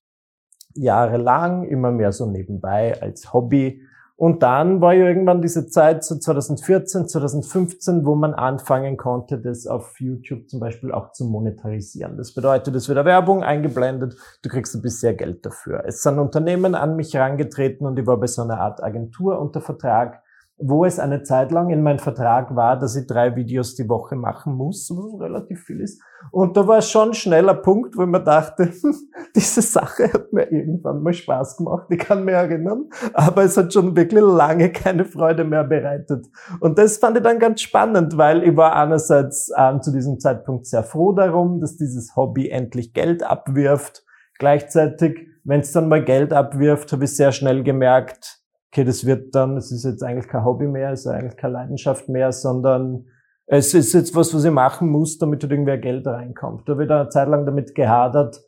jahrelang, 0.75 1.65
immer 1.65 1.91
mehr 1.91 2.13
so 2.13 2.27
nebenbei 2.27 3.01
als 3.01 3.33
Hobby 3.33 3.83
und 4.21 4.43
dann 4.43 4.83
war 4.83 4.93
ja 4.93 5.07
irgendwann 5.07 5.41
diese 5.41 5.67
Zeit, 5.67 6.05
so 6.05 6.15
2014, 6.15 7.09
2015, 7.09 8.05
wo 8.05 8.15
man 8.15 8.35
anfangen 8.35 8.99
konnte, 8.99 9.39
das 9.39 9.67
auf 9.67 9.99
YouTube 9.99 10.47
zum 10.51 10.61
Beispiel 10.61 10.93
auch 10.93 11.13
zu 11.13 11.25
monetarisieren. 11.25 12.19
Das 12.19 12.35
bedeutet, 12.35 12.75
es 12.75 12.87
wird 12.87 13.03
Werbung 13.07 13.43
eingeblendet, 13.43 14.19
du 14.43 14.51
kriegst 14.51 14.75
ein 14.75 14.83
bisschen 14.83 15.17
Geld 15.17 15.47
dafür. 15.47 15.85
Es 15.87 16.03
sind 16.03 16.19
Unternehmen 16.19 16.75
an 16.75 16.97
mich 16.97 17.15
herangetreten 17.15 17.87
und 17.87 17.99
ich 17.99 18.07
war 18.07 18.21
bei 18.21 18.27
so 18.27 18.43
einer 18.43 18.61
Art 18.61 18.83
Agentur 18.83 19.39
unter 19.39 19.63
Vertrag, 19.63 20.23
wo 20.63 20.85
es 20.85 20.99
eine 20.99 21.23
Zeit 21.23 21.53
lang 21.53 21.71
in 21.71 21.83
meinem 21.83 21.99
Vertrag 21.99 22.55
war, 22.55 22.79
dass 22.79 22.95
ich 22.95 23.07
drei 23.07 23.35
Videos 23.35 23.75
die 23.75 23.89
Woche 23.89 24.15
machen 24.15 24.55
muss, 24.55 24.91
was 24.95 25.21
relativ 25.21 25.65
viel 25.65 25.81
ist. 25.81 26.03
Und 26.33 26.57
da 26.57 26.67
war 26.67 26.83
schon 26.83 27.15
schneller 27.15 27.55
Punkt, 27.55 27.97
wo 27.97 28.03
ich 28.03 28.09
mir 28.09 28.23
dachte, 28.23 28.71
diese 29.35 29.63
Sache 29.63 30.13
hat 30.13 30.33
mir 30.33 30.53
irgendwann 30.53 31.03
mal 31.03 31.15
Spaß 31.15 31.57
gemacht, 31.57 31.87
ich 31.89 31.99
kann 31.99 32.25
mich 32.25 32.35
erinnern, 32.35 32.91
aber 33.15 33.45
es 33.45 33.57
hat 33.57 33.73
schon 33.73 33.97
wirklich 33.97 34.23
lange 34.23 34.71
keine 34.71 35.07
Freude 35.07 35.45
mehr 35.45 35.65
bereitet. 35.65 36.27
Und 36.61 36.79
das 36.79 36.99
fand 36.99 37.17
ich 37.17 37.23
dann 37.23 37.39
ganz 37.39 37.63
spannend, 37.63 38.19
weil 38.19 38.43
ich 38.43 38.57
war 38.57 38.77
einerseits 38.77 39.51
ähm, 39.57 39.81
zu 39.81 39.93
diesem 39.93 40.21
Zeitpunkt 40.21 40.67
sehr 40.67 40.83
froh 40.83 41.13
darum, 41.13 41.61
dass 41.61 41.77
dieses 41.77 42.15
Hobby 42.17 42.51
endlich 42.51 42.93
Geld 42.93 43.23
abwirft. 43.23 44.05
Gleichzeitig, 44.39 45.27
wenn 45.45 45.61
es 45.61 45.73
dann 45.73 45.89
mal 45.89 46.05
Geld 46.05 46.35
abwirft, 46.35 46.93
habe 46.93 47.05
ich 47.05 47.17
sehr 47.17 47.33
schnell 47.33 47.63
gemerkt, 47.63 48.40
okay, 48.71 48.85
das 48.85 49.05
wird 49.05 49.35
dann, 49.35 49.57
es 49.57 49.73
ist 49.73 49.85
jetzt 49.85 50.03
eigentlich 50.03 50.29
kein 50.29 50.45
Hobby 50.45 50.67
mehr, 50.67 50.93
es 50.93 51.01
ist 51.01 51.07
eigentlich 51.09 51.37
keine 51.37 51.55
Leidenschaft 51.55 52.09
mehr, 52.09 52.33
sondern 52.33 53.07
es 53.47 53.75
ist 53.75 53.93
jetzt 53.93 54.15
was, 54.15 54.33
was 54.33 54.45
ich 54.45 54.51
machen 54.51 54.89
muss, 54.89 55.19
damit 55.19 55.43
halt 55.43 55.53
irgendwie 55.53 55.77
Geld 55.79 56.07
reinkommt. 56.07 56.69
Da 56.69 56.79
wird 56.79 56.91
eine 56.91 57.09
Zeit 57.09 57.29
lang 57.29 57.47
damit 57.47 57.75
gehadert, 57.75 58.41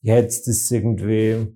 jetzt 0.00 0.48
ist 0.48 0.70
irgendwie, 0.72 1.54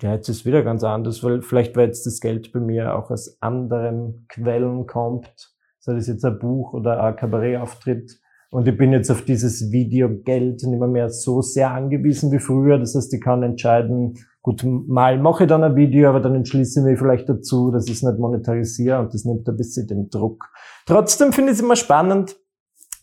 ja, 0.00 0.14
jetzt 0.14 0.28
ist 0.28 0.46
wieder 0.46 0.62
ganz 0.62 0.84
anders, 0.84 1.22
weil 1.22 1.42
vielleicht, 1.42 1.76
weil 1.76 1.86
jetzt 1.86 2.06
das 2.06 2.20
Geld 2.20 2.50
bei 2.52 2.60
mir 2.60 2.94
auch 2.94 3.10
aus 3.10 3.36
anderen 3.42 4.26
Quellen 4.28 4.86
kommt, 4.86 5.54
sei 5.80 5.94
das 5.94 6.06
jetzt 6.06 6.24
ein 6.24 6.38
Buch 6.38 6.72
oder 6.72 7.02
ein 7.02 7.16
Kabarettauftritt. 7.16 8.20
Und 8.50 8.66
ich 8.66 8.78
bin 8.78 8.92
jetzt 8.92 9.10
auf 9.10 9.22
dieses 9.22 9.70
Videogeld 9.70 10.62
nicht 10.62 10.78
mehr, 10.78 10.88
mehr 10.88 11.10
so 11.10 11.42
sehr 11.42 11.70
angewiesen 11.70 12.32
wie 12.32 12.38
früher. 12.38 12.78
Das 12.78 12.94
heißt, 12.94 13.12
ich 13.12 13.20
kann 13.20 13.42
entscheiden, 13.42 14.14
Gut, 14.48 14.64
mal 14.64 15.18
mache 15.18 15.44
ich 15.44 15.48
dann 15.50 15.62
ein 15.62 15.76
Video, 15.76 16.08
aber 16.08 16.20
dann 16.20 16.34
entschließe 16.34 16.80
ich 16.80 16.86
mich 16.86 16.98
vielleicht 16.98 17.28
dazu, 17.28 17.70
dass 17.70 17.84
ich 17.84 17.96
es 17.96 18.02
nicht 18.02 18.18
monetarisiere 18.18 18.98
und 18.98 19.12
das 19.12 19.26
nimmt 19.26 19.46
ein 19.46 19.58
bisschen 19.58 19.86
den 19.86 20.08
Druck. 20.08 20.42
Trotzdem 20.86 21.34
finde 21.34 21.52
ich 21.52 21.58
es 21.58 21.62
immer 21.62 21.76
spannend, 21.76 22.34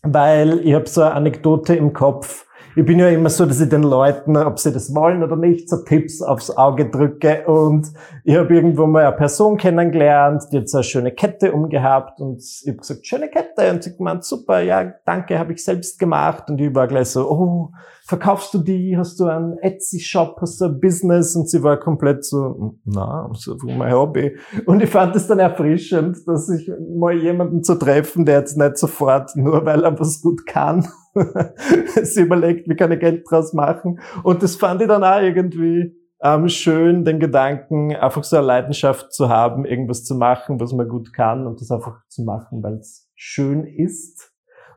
weil 0.02 0.58
ich 0.66 0.74
habe 0.74 0.88
so 0.88 1.02
eine 1.02 1.14
Anekdote 1.14 1.76
im 1.76 1.92
Kopf, 1.92 2.46
ich 2.74 2.84
bin 2.84 2.98
ja 2.98 3.08
immer 3.08 3.30
so, 3.30 3.46
dass 3.46 3.60
ich 3.60 3.68
den 3.70 3.84
Leuten, 3.84 4.36
ob 4.36 4.58
sie 4.58 4.70
das 4.70 4.94
wollen 4.94 5.22
oder 5.22 5.36
nicht, 5.36 5.70
so 5.70 5.84
Tipps 5.84 6.20
aufs 6.20 6.50
Auge 6.50 6.90
drücke. 6.90 7.46
Und 7.46 7.90
ich 8.22 8.36
habe 8.36 8.54
irgendwo 8.54 8.86
mal 8.86 9.06
eine 9.06 9.16
Person 9.16 9.56
kennengelernt, 9.56 10.42
die 10.52 10.58
hat 10.58 10.68
so 10.68 10.78
eine 10.78 10.84
schöne 10.84 11.12
Kette 11.12 11.52
umgehabt 11.52 12.20
und 12.20 12.42
ich 12.42 12.64
habe 12.66 12.76
gesagt, 12.76 13.06
schöne 13.06 13.30
Kette. 13.30 13.70
Und 13.70 13.82
sie 13.82 13.96
gemeint, 13.96 14.24
super, 14.24 14.60
ja, 14.60 14.92
danke, 15.06 15.38
habe 15.38 15.54
ich 15.54 15.64
selbst 15.64 15.98
gemacht. 15.98 16.50
Und 16.50 16.60
ich 16.60 16.74
war 16.74 16.86
gleich 16.86 17.08
so, 17.08 17.30
oh, 17.30 17.70
verkaufst 18.06 18.54
du 18.54 18.58
die? 18.58 18.96
Hast 18.96 19.18
du 19.18 19.26
einen 19.26 19.58
Etsy-Shop? 19.58 20.38
Hast 20.40 20.60
du 20.60 20.66
ein 20.66 20.80
Business? 20.80 21.34
Und 21.34 21.50
sie 21.50 21.62
war 21.62 21.76
komplett 21.76 22.24
so, 22.24 22.78
na, 22.84 23.28
ist 23.32 23.48
mein 23.64 23.92
Hobby. 23.92 24.36
Und 24.64 24.82
ich 24.82 24.90
fand 24.90 25.16
es 25.16 25.26
dann 25.26 25.40
erfrischend, 25.40 26.16
dass 26.26 26.48
ich 26.48 26.70
mal 26.96 27.14
jemanden 27.14 27.64
zu 27.64 27.74
treffen, 27.74 28.24
der 28.24 28.38
jetzt 28.38 28.56
nicht 28.56 28.78
sofort, 28.78 29.34
nur 29.34 29.64
weil 29.66 29.82
er 29.82 29.98
was 29.98 30.22
gut 30.22 30.46
kann, 30.46 30.86
sie 32.02 32.22
überlegt, 32.22 32.68
wie 32.68 32.76
kann 32.76 32.92
ich 32.92 33.00
Geld 33.00 33.24
draus 33.28 33.52
machen. 33.52 33.98
Und 34.22 34.42
das 34.42 34.54
fand 34.54 34.80
ich 34.82 34.88
dann 34.88 35.02
auch 35.02 35.20
irgendwie 35.20 35.96
ähm, 36.22 36.48
schön, 36.48 37.04
den 37.04 37.18
Gedanken, 37.18 37.94
einfach 37.94 38.22
so 38.22 38.36
eine 38.36 38.46
Leidenschaft 38.46 39.12
zu 39.12 39.28
haben, 39.28 39.64
irgendwas 39.64 40.04
zu 40.04 40.14
machen, 40.14 40.60
was 40.60 40.72
man 40.72 40.88
gut 40.88 41.12
kann 41.12 41.46
und 41.46 41.60
das 41.60 41.72
einfach 41.72 42.06
zu 42.08 42.22
machen, 42.22 42.62
weil 42.62 42.74
es 42.74 43.10
schön 43.16 43.64
ist. 43.64 44.32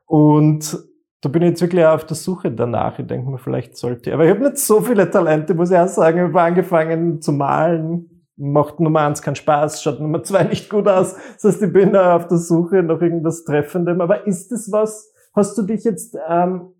Und 0.06 0.80
da 1.22 1.30
bin 1.30 1.42
ich 1.42 1.50
jetzt 1.50 1.62
wirklich 1.62 1.86
auf 1.86 2.06
der 2.06 2.16
Suche 2.16 2.52
danach. 2.52 2.98
Ich 3.00 3.08
denke 3.08 3.30
mir, 3.30 3.40
vielleicht 3.40 3.78
sollte 3.78 4.10
ich. 4.10 4.14
Aber 4.14 4.26
ich 4.26 4.32
habe 4.32 4.44
nicht 4.44 4.58
so 4.58 4.82
viele 4.82 5.10
Talente, 5.10 5.54
muss 5.54 5.72
ich 5.72 5.78
auch 5.78 5.88
sagen. 5.88 6.18
Ich 6.18 6.24
habe 6.24 6.42
angefangen 6.42 7.22
zu 7.22 7.32
malen. 7.32 8.24
Macht 8.38 8.80
Nummer 8.80 9.02
eins 9.02 9.22
keinen 9.22 9.36
Spaß, 9.36 9.84
schaut 9.84 10.00
Nummer 10.00 10.24
zwei 10.24 10.44
nicht 10.44 10.70
gut 10.70 10.88
aus. 10.88 11.16
Das 11.34 11.44
heißt, 11.44 11.64
ich 11.64 11.74
bin 11.74 11.92
da 11.92 12.16
auf 12.16 12.28
der 12.28 12.38
Suche 12.38 12.82
nach 12.82 13.02
irgendwas 13.02 13.44
Treffendem. 13.44 14.00
Aber 14.00 14.26
ist 14.26 14.54
das 14.54 14.72
was, 14.72 15.12
Hast 15.34 15.58
du 15.58 15.62
dich 15.62 15.84
jetzt, 15.84 16.18
ähm, 16.28 16.74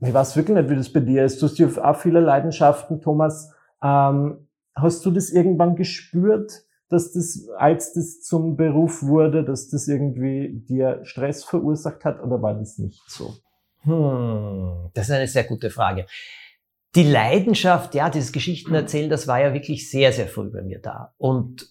ich 0.00 0.14
weiß 0.14 0.36
wirklich 0.36 0.56
nicht, 0.56 0.70
wie 0.70 0.76
das 0.76 0.92
bei 0.92 1.00
dir 1.00 1.24
ist, 1.24 1.40
du 1.40 1.46
hast 1.46 1.58
ja 1.58 1.68
auch 1.84 1.96
viele 1.96 2.20
Leidenschaften, 2.20 3.00
Thomas. 3.00 3.52
Ähm, 3.82 4.48
hast 4.74 5.04
du 5.04 5.10
das 5.10 5.30
irgendwann 5.30 5.76
gespürt, 5.76 6.64
dass 6.88 7.12
das, 7.12 7.48
als 7.56 7.92
das 7.94 8.22
zum 8.22 8.56
Beruf 8.56 9.02
wurde, 9.02 9.44
dass 9.44 9.68
das 9.68 9.88
irgendwie 9.88 10.64
dir 10.68 11.00
Stress 11.02 11.44
verursacht 11.44 12.04
hat 12.04 12.22
oder 12.22 12.40
war 12.40 12.54
das 12.54 12.78
nicht 12.78 13.02
so? 13.08 13.34
Hm, 13.86 14.90
das 14.94 15.08
ist 15.08 15.14
eine 15.14 15.26
sehr 15.26 15.44
gute 15.44 15.70
Frage. 15.70 16.06
Die 16.94 17.04
Leidenschaft, 17.04 17.94
ja, 17.94 18.10
dieses 18.10 18.32
Geschichten 18.32 18.74
erzählen, 18.74 19.10
das 19.10 19.26
war 19.26 19.40
ja 19.40 19.52
wirklich 19.52 19.90
sehr, 19.90 20.12
sehr 20.12 20.28
früh 20.28 20.50
bei 20.50 20.62
mir 20.62 20.80
da. 20.80 21.14
Und 21.18 21.68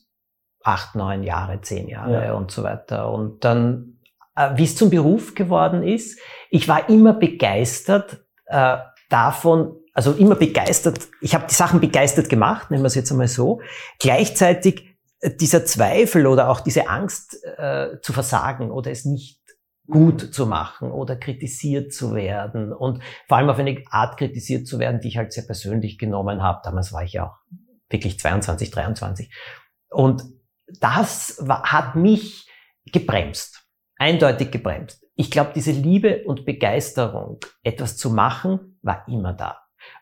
acht, 0.63 0.95
neun 0.95 1.23
Jahre, 1.23 1.61
zehn 1.61 1.87
Jahre 1.87 2.25
ja. 2.25 2.33
und 2.33 2.51
so 2.51 2.63
weiter. 2.63 3.11
Und 3.11 3.43
dann 3.43 3.95
äh, 4.35 4.51
wie 4.55 4.65
es 4.65 4.75
zum 4.75 4.89
Beruf 4.89 5.33
geworden 5.33 5.83
ist. 5.83 6.19
Ich 6.49 6.67
war 6.67 6.89
immer 6.89 7.13
begeistert 7.13 8.25
äh, 8.45 8.77
davon, 9.09 9.77
also 9.93 10.11
immer 10.11 10.35
begeistert, 10.35 10.99
ich 11.21 11.33
habe 11.33 11.45
die 11.49 11.53
Sachen 11.53 11.79
begeistert 11.79 12.29
gemacht, 12.29 12.69
nennen 12.69 12.83
wir 12.83 12.87
es 12.87 12.95
jetzt 12.95 13.11
einmal 13.11 13.27
so. 13.27 13.61
Gleichzeitig 13.99 14.97
äh, 15.21 15.31
dieser 15.33 15.65
Zweifel 15.65 16.27
oder 16.27 16.49
auch 16.49 16.59
diese 16.59 16.89
Angst 16.89 17.41
äh, 17.57 17.99
zu 18.01 18.13
versagen 18.13 18.71
oder 18.71 18.91
es 18.91 19.05
nicht 19.05 19.39
gut 19.87 20.33
zu 20.33 20.45
machen 20.47 20.91
oder 20.91 21.15
kritisiert 21.15 21.93
zu 21.93 22.15
werden 22.15 22.73
und 22.73 23.03
vor 23.27 23.37
allem 23.37 23.49
auf 23.49 23.59
eine 23.59 23.81
Art 23.89 24.17
kritisiert 24.17 24.67
zu 24.67 24.79
werden, 24.79 24.99
die 24.99 25.09
ich 25.09 25.17
halt 25.17 25.33
sehr 25.33 25.45
persönlich 25.45 25.97
genommen 25.97 26.41
habe. 26.41 26.61
Damals 26.63 26.91
war 26.91 27.03
ich 27.03 27.13
ja 27.13 27.27
auch 27.27 27.37
wirklich 27.89 28.19
22, 28.19 28.71
23. 28.71 29.33
Und 29.89 30.23
das 30.79 31.37
war, 31.39 31.63
hat 31.63 31.95
mich 31.95 32.49
gebremst 32.91 33.65
eindeutig 33.97 34.51
gebremst. 34.51 35.05
Ich 35.15 35.31
glaube, 35.31 35.51
diese 35.55 35.71
Liebe 35.71 36.23
und 36.25 36.45
Begeisterung, 36.45 37.39
etwas 37.63 37.97
zu 37.97 38.09
machen, 38.09 38.77
war 38.81 39.07
immer 39.07 39.33
da. 39.33 39.57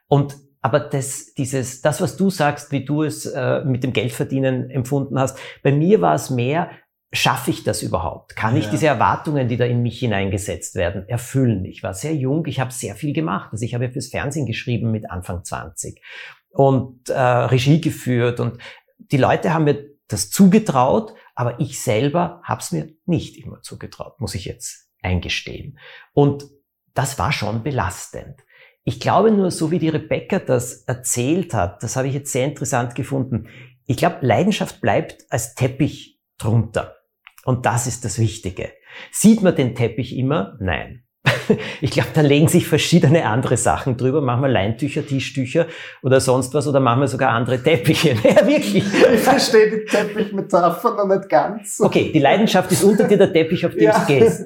Und 0.08 0.36
aber 0.62 0.80
das, 0.80 1.34
dieses, 1.34 1.82
das, 1.82 2.00
was 2.00 2.16
du 2.16 2.30
sagst, 2.30 2.72
wie 2.72 2.86
du 2.86 3.04
es 3.04 3.26
äh, 3.26 3.66
mit 3.66 3.84
dem 3.84 3.92
Geldverdienen 3.92 4.70
empfunden 4.70 5.20
hast, 5.20 5.38
bei 5.62 5.74
mir 5.74 6.00
war 6.00 6.16
es 6.16 6.30
mehr, 6.30 6.72
schaffe 7.14 7.52
ich 7.52 7.64
das 7.64 7.84
überhaupt? 7.84 8.36
Kann 8.36 8.58
ich 8.58 8.70
diese 8.70 8.88
Erwartungen, 8.88 9.48
die 9.48 9.56
da 9.56 9.66
in 9.66 9.84
mich 9.84 10.00
hineingesetzt 10.00 10.76
werden, 10.76 11.08
erfüllen? 11.08 11.64
Ich 11.66 11.84
war 11.84 11.94
sehr 11.94 12.16
jung, 12.16 12.46
ich 12.48 12.60
habe 12.60 12.72
sehr 12.72 12.96
viel 12.96 13.14
gemacht. 13.14 13.50
Also 13.52 13.64
ich 13.64 13.76
habe 13.76 13.90
fürs 13.92 14.10
Fernsehen 14.10 14.48
geschrieben 14.48 14.92
mit 14.92 15.10
Anfang 15.10 15.44
20 15.44 16.02
und 16.50 17.10
äh, 17.10 17.20
Regie 17.20 17.80
geführt 17.80 18.40
und 18.40 18.58
die 18.98 19.18
Leute 19.18 19.54
haben 19.54 19.66
mir 19.66 19.86
das 20.08 20.32
zugetraut, 20.32 21.14
aber 21.36 21.60
ich 21.60 21.82
selber 21.82 22.42
habe 22.44 22.62
es 22.62 22.72
mir 22.72 22.90
nicht 23.06 23.38
immer 23.38 23.62
zugetraut, 23.62 24.20
muss 24.20 24.36
ich 24.36 24.46
jetzt 24.46 24.90
eingestehen. 25.02 25.80
Und 26.14 26.46
das 26.94 27.20
war 27.20 27.32
schon 27.32 27.64
belastend. 27.64 28.42
Ich 28.84 29.00
glaube 29.00 29.32
nur, 29.32 29.52
so 29.52 29.72
wie 29.72 29.80
die 29.80 29.90
Rebecca 29.90 30.40
das 30.40 30.84
erzählt 30.84 31.54
hat, 31.54 31.84
das 31.84 31.96
habe 31.96 32.08
ich 32.08 32.14
jetzt 32.14 32.32
sehr 32.32 32.46
interessant 32.46 32.96
gefunden. 32.96 33.48
Ich 33.86 33.98
glaube, 33.98 34.18
Leidenschaft 34.22 34.82
bleibt 34.82 35.26
als 35.30 35.56
Teppich 35.56 36.20
drunter. 36.38 36.96
Und 37.46 37.66
das 37.66 37.88
ist 37.88 38.06
das 38.06 38.20
Wichtige. 38.20 38.72
Sieht 39.12 39.42
man 39.42 39.56
den 39.56 39.76
Teppich 39.76 40.18
immer? 40.18 40.58
Nein. 40.60 41.04
ich 41.82 41.92
glaube, 41.92 42.10
da 42.14 42.22
legen 42.22 42.48
sich 42.48 42.68
verschiedene 42.68 43.26
andere 43.26 43.58
Sachen 43.58 43.98
drüber. 43.98 44.22
Manchmal 44.22 44.52
Leintücher, 44.52 45.06
Tischtücher 45.06 45.68
oder 46.02 46.20
sonst 46.20 46.54
was 46.54 46.68
oder 46.68 46.80
manchmal 46.80 47.08
sogar 47.08 47.32
andere 47.32 47.62
Teppiche. 47.62 48.16
Ja, 48.24 48.48
wirklich. 48.48 48.84
Ich 48.86 49.20
verstehe 49.20 49.70
die 49.70 49.86
Teppichmetapher 49.86 50.96
noch 50.96 51.08
nicht 51.08 51.30
ganz. 51.30 51.80
Okay, 51.80 52.12
die 52.14 52.20
Leidenschaft 52.20 52.72
ist 52.72 52.84
unter 52.84 53.08
dir 53.08 53.18
der 53.18 53.32
Teppich, 53.32 53.66
auf 53.66 53.74
den 53.74 53.84
ja. 53.84 54.00
du 54.00 54.06
gehst. 54.06 54.46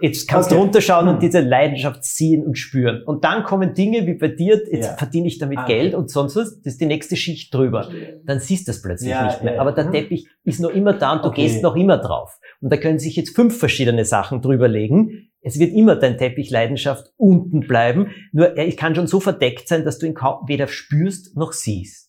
Jetzt 0.00 0.28
kannst 0.28 0.50
okay. 0.50 0.56
du 0.56 0.62
runterschauen 0.62 1.08
und 1.08 1.14
hm. 1.14 1.20
diese 1.20 1.40
Leidenschaft 1.40 2.04
ziehen 2.04 2.44
und 2.46 2.56
spüren. 2.56 3.02
Und 3.04 3.24
dann 3.24 3.42
kommen 3.42 3.74
Dinge 3.74 4.06
wie 4.06 4.14
bei 4.14 4.28
dir, 4.28 4.62
jetzt 4.70 4.86
ja. 4.86 4.96
verdiene 4.96 5.26
ich 5.26 5.38
damit 5.38 5.58
ah, 5.58 5.66
Geld 5.66 5.94
und 5.94 6.10
sonst 6.10 6.36
was, 6.36 6.60
das 6.60 6.74
ist 6.74 6.80
die 6.80 6.86
nächste 6.86 7.16
Schicht 7.16 7.52
drüber. 7.52 7.90
Dann 8.24 8.38
siehst 8.38 8.68
du 8.68 8.72
es 8.72 8.80
plötzlich 8.80 9.10
ja, 9.10 9.26
nicht 9.26 9.42
mehr. 9.42 9.54
Ja, 9.54 9.60
Aber 9.60 9.72
der 9.72 9.86
mhm. 9.86 9.92
Teppich 9.92 10.28
ist 10.44 10.60
noch 10.60 10.70
immer 10.70 10.92
da 10.92 11.14
und 11.14 11.24
du 11.24 11.28
okay. 11.28 11.42
gehst 11.42 11.62
noch 11.62 11.74
immer 11.74 11.98
drauf. 11.98 12.38
Und 12.60 12.72
da 12.72 12.76
können 12.76 12.98
sich 12.98 13.16
jetzt 13.16 13.34
fünf 13.34 13.58
verschiedene 13.58 14.04
Sachen 14.04 14.40
drüber 14.40 14.68
legen 14.68 15.30
Es 15.40 15.58
wird 15.58 15.72
immer 15.72 15.96
dein 15.96 16.16
Teppich 16.16 16.50
Leidenschaft 16.50 17.12
unten 17.16 17.60
bleiben, 17.60 18.08
nur 18.32 18.56
er 18.56 18.70
kann 18.72 18.94
schon 18.94 19.06
so 19.06 19.20
verdeckt 19.20 19.68
sein, 19.68 19.84
dass 19.84 19.98
du 19.98 20.06
ihn 20.06 20.14
kaum 20.14 20.46
weder 20.48 20.68
spürst 20.68 21.36
noch 21.36 21.52
siehst. 21.52 22.08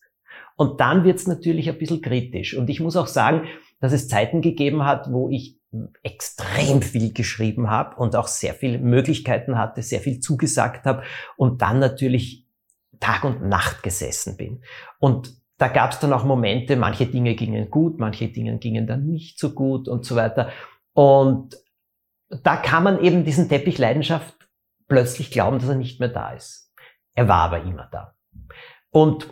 Und 0.56 0.80
dann 0.80 1.04
wird's 1.04 1.26
natürlich 1.26 1.68
ein 1.68 1.78
bisschen 1.78 2.02
kritisch. 2.02 2.56
Und 2.56 2.68
ich 2.68 2.80
muss 2.80 2.96
auch 2.96 3.06
sagen, 3.06 3.46
dass 3.80 3.92
es 3.92 4.08
Zeiten 4.08 4.42
gegeben 4.42 4.84
hat, 4.84 5.10
wo 5.10 5.30
ich 5.30 5.59
extrem 6.02 6.82
viel 6.82 7.12
geschrieben 7.12 7.70
habe 7.70 7.96
und 7.96 8.16
auch 8.16 8.26
sehr 8.26 8.54
viele 8.54 8.78
Möglichkeiten 8.78 9.56
hatte, 9.56 9.82
sehr 9.82 10.00
viel 10.00 10.20
zugesagt 10.20 10.84
habe 10.84 11.02
und 11.36 11.62
dann 11.62 11.78
natürlich 11.78 12.46
Tag 12.98 13.24
und 13.24 13.48
Nacht 13.48 13.82
gesessen 13.82 14.36
bin. 14.36 14.62
Und 14.98 15.40
da 15.58 15.68
gab 15.68 15.92
es 15.92 15.98
dann 15.98 16.12
auch 16.12 16.24
Momente, 16.24 16.76
manche 16.76 17.06
Dinge 17.06 17.34
gingen 17.34 17.70
gut, 17.70 17.98
manche 17.98 18.28
Dinge 18.28 18.58
gingen 18.58 18.86
dann 18.86 19.06
nicht 19.06 19.38
so 19.38 19.54
gut 19.54 19.88
und 19.88 20.04
so 20.04 20.16
weiter. 20.16 20.50
Und 20.92 21.56
da 22.42 22.56
kann 22.56 22.82
man 22.82 23.02
eben 23.02 23.24
diesen 23.24 23.48
Teppich 23.48 23.78
Leidenschaft 23.78 24.36
plötzlich 24.88 25.30
glauben, 25.30 25.58
dass 25.58 25.68
er 25.68 25.76
nicht 25.76 26.00
mehr 26.00 26.08
da 26.08 26.32
ist. 26.32 26.72
Er 27.14 27.28
war 27.28 27.42
aber 27.42 27.62
immer 27.62 27.88
da. 27.92 28.16
Und 28.90 29.28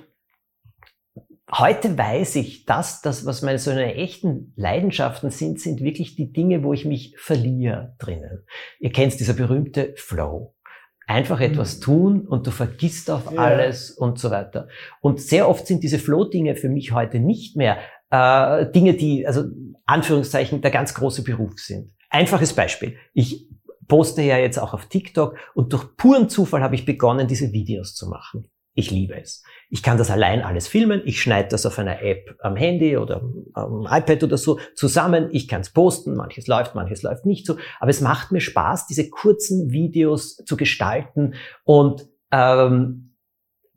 heute 1.53 1.97
weiß 1.97 2.37
ich, 2.37 2.65
dass 2.65 3.01
das, 3.03 3.27
was 3.27 3.43
meine 3.43 3.59
so 3.59 3.71
eine 3.71 3.95
echten 3.95 4.53
Leidenschaften 4.57 5.31
sind, 5.31 5.61
sind 5.61 5.81
wirklich 5.81 6.17
die 6.17 6.33
Dinge, 6.33 6.63
wo 6.63 6.73
ich 6.73 6.85
mich 6.85 7.15
verliere 7.19 7.95
drinnen. 7.99 8.45
Ihr 8.81 8.93
kennt 8.93 9.19
dieser 9.19 9.35
berühmte 9.35 9.95
Flow. 9.97 10.55
Einfach 11.07 11.41
etwas 11.41 11.79
mhm. 11.79 11.83
tun 11.83 12.27
und 12.27 12.47
du 12.47 12.51
vergisst 12.51 13.11
auf 13.11 13.33
ja. 13.33 13.39
alles 13.39 13.91
und 13.91 14.19
so 14.19 14.31
weiter. 14.31 14.69
Und 15.01 15.21
sehr 15.21 15.49
oft 15.49 15.67
sind 15.67 15.83
diese 15.83 15.99
Flow-Dinge 15.99 16.55
für 16.55 16.69
mich 16.69 16.93
heute 16.93 17.19
nicht 17.19 17.57
mehr 17.57 17.79
äh, 18.11 18.71
Dinge, 18.71 18.95
die, 18.95 19.27
also 19.27 19.45
Anführungszeichen, 19.87 20.61
der 20.61 20.71
ganz 20.71 20.93
große 20.93 21.25
Beruf 21.25 21.59
sind. 21.59 21.93
Einfaches 22.11 22.53
Beispiel. 22.53 22.97
Ich 23.15 23.49
poste 23.87 24.23
ja 24.23 24.37
jetzt 24.37 24.59
auch 24.59 24.75
auf 24.75 24.87
TikTok 24.87 25.37
und 25.55 25.73
durch 25.73 25.97
puren 25.97 26.29
Zufall 26.29 26.63
habe 26.63 26.75
ich 26.75 26.85
begonnen, 26.85 27.27
diese 27.27 27.53
Videos 27.53 27.95
zu 27.95 28.09
machen. 28.09 28.51
Ich 28.79 28.93
liebe 28.93 29.21
es. 29.21 29.43
Ich 29.71 29.83
kann 29.83 29.99
das 29.99 30.09
allein 30.09 30.43
alles 30.43 30.69
filmen. 30.69 31.03
Ich 31.05 31.21
schneide 31.21 31.49
das 31.49 31.67
auf 31.67 31.81
einer 31.81 32.01
App 32.01 32.37
am 32.39 32.55
Handy 32.55 32.97
oder 32.97 33.23
am 33.55 33.89
iPad 33.91 34.23
oder 34.23 34.39
so 34.39 34.61
zusammen. 34.77 35.31
Ich 35.33 35.49
kann 35.49 35.63
es 35.63 35.71
posten. 35.71 36.15
Manches 36.15 36.47
läuft, 36.47 36.77
manches 36.77 37.03
läuft 37.03 37.27
nicht 37.27 37.45
so. 37.45 37.57
Aber 37.81 37.91
es 37.91 38.01
macht 38.01 38.31
mir 38.31 38.41
Spaß, 38.41 38.87
diese 38.87 39.11
kurzen 39.11 39.73
Videos 39.73 40.37
zu 40.37 40.57
gestalten. 40.57 41.35
Und 41.65 42.07
ähm, 42.31 43.17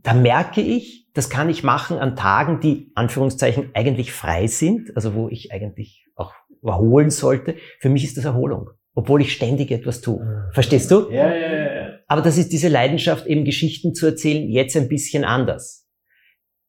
da 0.03 0.13
merke 0.13 0.61
ich, 0.61 1.07
das 1.15 1.31
kann 1.31 1.49
ich 1.49 1.63
machen 1.63 1.97
an 1.97 2.15
Tagen, 2.15 2.59
die 2.59 2.91
Anführungszeichen 2.93 3.71
eigentlich 3.73 4.11
frei 4.13 4.45
sind, 4.45 4.95
also 4.95 5.15
wo 5.15 5.29
ich 5.29 5.51
eigentlich 5.51 6.05
auch 6.13 6.35
erholen 6.63 7.09
sollte. 7.09 7.55
Für 7.79 7.89
mich 7.89 8.03
ist 8.03 8.17
das 8.17 8.25
Erholung 8.25 8.69
obwohl 8.93 9.21
ich 9.21 9.33
ständig 9.33 9.71
etwas 9.71 10.01
tue. 10.01 10.21
Ah. 10.21 10.49
Verstehst 10.51 10.91
du? 10.91 11.09
Ja, 11.09 11.33
ja, 11.33 11.53
ja. 11.53 11.60
Aber 12.11 12.21
das 12.21 12.37
ist 12.37 12.51
diese 12.51 12.67
Leidenschaft, 12.67 13.25
eben 13.25 13.45
Geschichten 13.45 13.95
zu 13.95 14.05
erzählen, 14.05 14.49
jetzt 14.49 14.75
ein 14.75 14.89
bisschen 14.89 15.23
anders. 15.23 15.87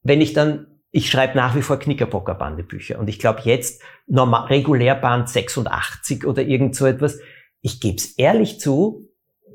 Wenn 0.04 0.20
ich 0.20 0.34
dann, 0.34 0.68
ich 0.92 1.10
schreibe 1.10 1.36
nach 1.36 1.56
wie 1.56 1.62
vor 1.62 1.80
Knickerbocker-Bandebücher 1.80 2.96
und 2.96 3.08
ich 3.08 3.18
glaube 3.18 3.40
jetzt 3.42 3.82
normal, 4.06 4.46
regulär 4.46 4.94
Band 4.94 5.28
86 5.28 6.26
oder 6.26 6.42
irgend 6.44 6.76
so 6.76 6.86
etwas. 6.86 7.18
Ich 7.60 7.80
gebe 7.80 7.96
es 7.96 8.16
ehrlich 8.18 8.60
zu, 8.60 9.08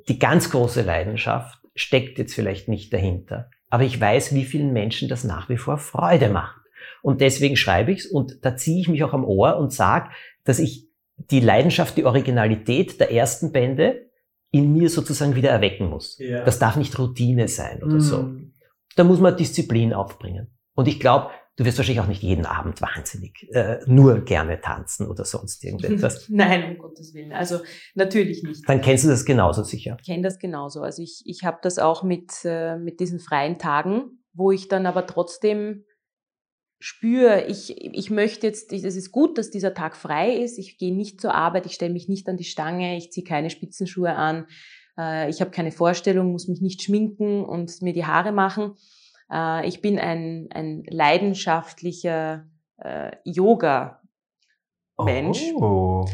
die 0.10 0.20
ganz 0.20 0.50
große 0.50 0.82
Leidenschaft 0.82 1.58
steckt 1.74 2.20
jetzt 2.20 2.36
vielleicht 2.36 2.68
nicht 2.68 2.92
dahinter. 2.92 3.50
Aber 3.70 3.84
ich 3.84 3.98
weiß, 3.98 4.36
wie 4.36 4.44
vielen 4.44 4.74
Menschen 4.74 5.08
das 5.08 5.24
nach 5.24 5.48
wie 5.48 5.56
vor 5.56 5.78
Freude 5.78 6.28
macht. 6.28 6.60
Und 7.02 7.22
deswegen 7.22 7.56
schreibe 7.56 7.94
ich's 7.94 8.06
und 8.06 8.40
da 8.42 8.58
ziehe 8.58 8.82
ich 8.82 8.90
mich 8.90 9.06
auch 9.06 9.14
am 9.14 9.24
Ohr 9.24 9.56
und 9.56 9.72
sage, 9.72 10.10
dass 10.44 10.60
ich 10.60 10.90
die 11.16 11.40
Leidenschaft, 11.40 11.96
die 11.96 12.04
Originalität 12.04 13.00
der 13.00 13.14
ersten 13.14 13.54
Bände 13.54 14.07
in 14.52 14.74
mir 14.74 14.90
sozusagen 14.90 15.36
wieder 15.36 15.50
erwecken 15.50 15.90
muss. 15.90 16.18
Ja. 16.20 16.44
Das 16.44 16.60
darf 16.60 16.76
nicht 16.76 16.98
Routine 16.98 17.48
sein 17.48 17.84
oder 17.84 17.96
mm. 17.96 18.02
so. 18.02 18.30
Da 18.96 19.04
muss 19.04 19.20
man 19.20 19.36
Disziplin 19.36 19.94
aufbringen. 19.94 20.48
Und 20.74 20.88
ich 20.88 21.00
glaube, 21.00 21.32
du 21.58 21.66
wirst 21.66 21.78
wahrscheinlich 21.78 22.02
auch 22.02 22.08
nicht 22.08 22.24
jeden 22.24 22.46
Abend 22.46 22.82
wahnsinnig 22.82 23.48
äh, 23.52 23.80
nur 23.86 24.22
gerne 24.22 24.62
tanzen 24.62 25.08
oder 25.08 25.26
sonst 25.26 25.64
irgendetwas. 25.64 26.28
Nein, 26.30 26.72
um 26.72 26.78
Gottes 26.78 27.14
Willen. 27.14 27.34
Also 27.34 27.60
natürlich 27.96 28.44
nicht. 28.44 28.68
Dann 28.68 28.82
kennst 28.82 29.04
du 29.04 29.10
das 29.10 29.26
genauso 29.26 29.64
sicher. 29.64 29.98
Ich 30.00 30.06
kenne 30.06 30.24
das 30.24 30.40
genauso. 30.40 30.82
Also 30.82 31.02
ich, 31.02 31.24
ich 31.26 31.44
habe 31.44 31.58
das 31.62 31.80
auch 31.80 32.04
mit, 32.04 32.32
äh, 32.46 32.78
mit 32.78 33.00
diesen 33.00 33.20
freien 33.20 33.58
Tagen, 33.58 34.24
wo 34.34 34.52
ich 34.52 34.68
dann 34.68 34.86
aber 34.86 35.06
trotzdem 35.08 35.84
spüre, 36.80 37.46
ich, 37.48 37.76
ich 37.82 38.10
möchte 38.10 38.46
jetzt, 38.48 38.72
es 38.72 38.96
ist 38.96 39.12
gut, 39.12 39.38
dass 39.38 39.50
dieser 39.50 39.74
Tag 39.74 39.96
frei 39.96 40.34
ist, 40.36 40.58
ich 40.60 40.78
gehe 40.78 40.94
nicht 40.94 41.20
zur 41.20 41.34
Arbeit, 41.34 41.66
ich 41.66 41.74
stelle 41.74 41.94
mich 41.94 42.08
nicht 42.08 42.30
an 42.30 42.38
die 42.38 42.44
Stange, 42.44 42.98
ich 42.98 43.12
ziehe 43.12 43.26
keine 43.26 43.50
Spitzenschuhe 43.50 44.14
an, 44.14 44.46
äh, 44.98 45.30
ich 45.30 45.42
habe 45.42 45.52
keine 45.52 45.72
Vorstellung, 45.72 46.32
muss 46.32 46.48
mich 46.48 46.62
nicht 46.62 46.84
schminken 46.84 47.44
und 47.44 47.82
mir 47.82 47.94
die 47.94 48.06
Haare 48.06 48.32
machen. 48.32 48.76
Äh, 49.32 49.68
ich 49.68 49.82
bin 49.82 49.98
ein, 50.00 50.50
ein 50.52 50.84
leidenschaftlicher 50.88 52.48
äh, 52.78 53.12
Yoga-Mensch 53.24 54.02
oh. 55.56 56.06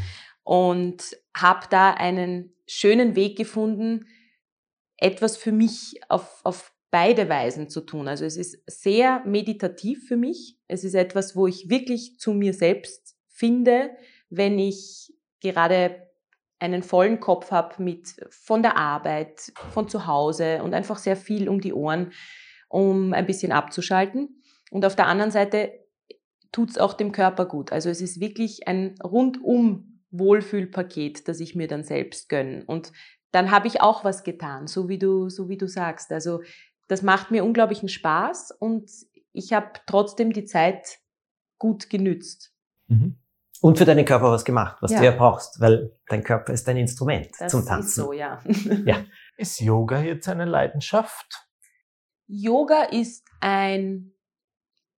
und 0.43 1.17
habe 1.35 1.67
da 1.69 1.91
einen 1.91 2.53
schönen 2.67 3.15
Weg 3.15 3.37
gefunden, 3.37 4.07
etwas 4.97 5.35
für 5.35 5.51
mich 5.51 5.99
auf, 6.07 6.39
auf 6.45 6.72
beide 6.93 7.27
Weisen 7.27 7.69
zu 7.69 7.81
tun. 7.81 8.07
Also 8.07 8.23
es 8.23 8.37
ist 8.37 8.61
sehr 8.67 9.23
meditativ 9.25 10.07
für 10.07 10.15
mich. 10.15 10.59
Es 10.67 10.83
ist 10.83 10.93
etwas, 10.93 11.35
wo 11.35 11.47
ich 11.47 11.67
wirklich 11.67 12.19
zu 12.19 12.33
mir 12.33 12.53
selbst 12.53 13.17
finde, 13.29 13.89
wenn 14.29 14.59
ich 14.59 15.11
gerade 15.41 16.07
einen 16.59 16.83
vollen 16.83 17.19
Kopf 17.19 17.49
habe 17.49 17.81
mit 17.81 18.15
von 18.29 18.61
der 18.61 18.77
Arbeit, 18.77 19.51
von 19.71 19.89
zu 19.89 20.05
Hause 20.05 20.61
und 20.61 20.75
einfach 20.75 20.99
sehr 20.99 21.17
viel 21.17 21.49
um 21.49 21.61
die 21.61 21.73
Ohren, 21.73 22.11
um 22.69 23.13
ein 23.13 23.25
bisschen 23.25 23.51
abzuschalten. 23.51 24.43
Und 24.69 24.85
auf 24.85 24.95
der 24.95 25.07
anderen 25.07 25.31
Seite 25.31 25.71
tut 26.51 26.69
es 26.69 26.77
auch 26.77 26.93
dem 26.93 27.11
Körper 27.11 27.47
gut. 27.47 27.71
Also 27.71 27.89
es 27.89 28.01
ist 28.01 28.19
wirklich 28.19 28.67
ein 28.67 28.93
rundum 29.03 29.99
Wohlfühlpaket, 30.11 31.27
das 31.27 31.39
ich 31.39 31.55
mir 31.55 31.67
dann 31.67 31.83
selbst 31.83 32.29
gönne. 32.29 32.63
Und 32.67 32.91
dann 33.31 33.49
habe 33.49 33.65
ich 33.65 33.81
auch 33.81 34.03
was 34.03 34.23
getan, 34.23 34.67
so 34.67 34.89
wie 34.89 34.99
du, 34.99 35.27
so 35.29 35.49
wie 35.49 35.57
du 35.57 35.67
sagst. 35.67 36.11
Also 36.11 36.41
das 36.93 37.01
macht 37.01 37.31
mir 37.31 37.43
unglaublichen 37.43 37.89
Spaß 37.89 38.51
und 38.59 38.89
ich 39.31 39.51
habe 39.51 39.71
trotzdem 39.87 40.31
die 40.31 40.45
Zeit 40.45 40.99
gut 41.57 41.89
genützt. 41.89 42.53
Mhm. 42.87 43.17
Und 43.61 43.77
für 43.77 43.85
deinen 43.85 44.05
Körper 44.05 44.29
was 44.29 44.45
gemacht, 44.45 44.77
was 44.81 44.91
ja. 44.91 44.99
du 44.99 45.05
ja 45.05 45.11
brauchst, 45.11 45.59
weil 45.59 45.97
dein 46.07 46.23
Körper 46.23 46.53
ist 46.53 46.67
dein 46.67 46.77
Instrument 46.77 47.29
das 47.39 47.51
zum 47.51 47.65
Tanzen. 47.65 47.87
Ist 47.87 47.95
so, 47.95 48.13
ja. 48.13 48.39
ja. 48.85 49.05
Ist 49.37 49.59
Yoga 49.59 50.01
jetzt 50.01 50.27
eine 50.27 50.45
Leidenschaft? 50.45 51.47
Yoga 52.27 52.83
ist 52.83 53.25
ein, 53.39 54.13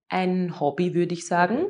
ein 0.10 0.60
Hobby, 0.60 0.94
würde 0.94 1.14
ich 1.14 1.28
sagen. 1.28 1.68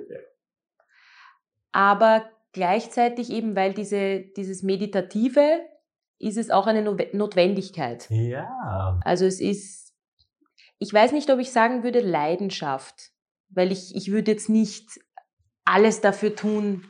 Aber 1.72 2.28
gleichzeitig 2.52 3.30
eben, 3.30 3.56
weil 3.56 3.74
diese, 3.74 4.22
dieses 4.22 4.64
Meditative 4.64 5.60
ist 6.18 6.38
es 6.38 6.50
auch 6.50 6.66
eine 6.66 6.82
Notwendigkeit. 6.82 8.08
Ja. 8.10 9.00
Also 9.04 9.26
es 9.26 9.40
ist 9.40 9.85
ich 10.80 10.94
weiß 10.94 11.12
nicht, 11.12 11.30
ob 11.30 11.40
ich 11.40 11.52
sagen 11.52 11.84
würde 11.84 12.00
Leidenschaft, 12.00 13.12
weil 13.50 13.72
ich, 13.72 13.96
ich 13.96 14.12
würde 14.12 14.32
jetzt 14.32 14.50
nicht 14.50 15.00
alles 15.64 16.02
dafür 16.02 16.36
tun, 16.36 16.86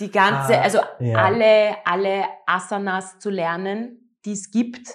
die 0.00 0.10
ganze, 0.10 0.58
ah, 0.58 0.62
also 0.62 0.78
ja. 1.00 1.24
alle, 1.24 1.76
alle 1.86 2.24
Asanas 2.46 3.18
zu 3.18 3.30
lernen, 3.30 4.14
die 4.24 4.32
es 4.32 4.50
gibt. 4.50 4.94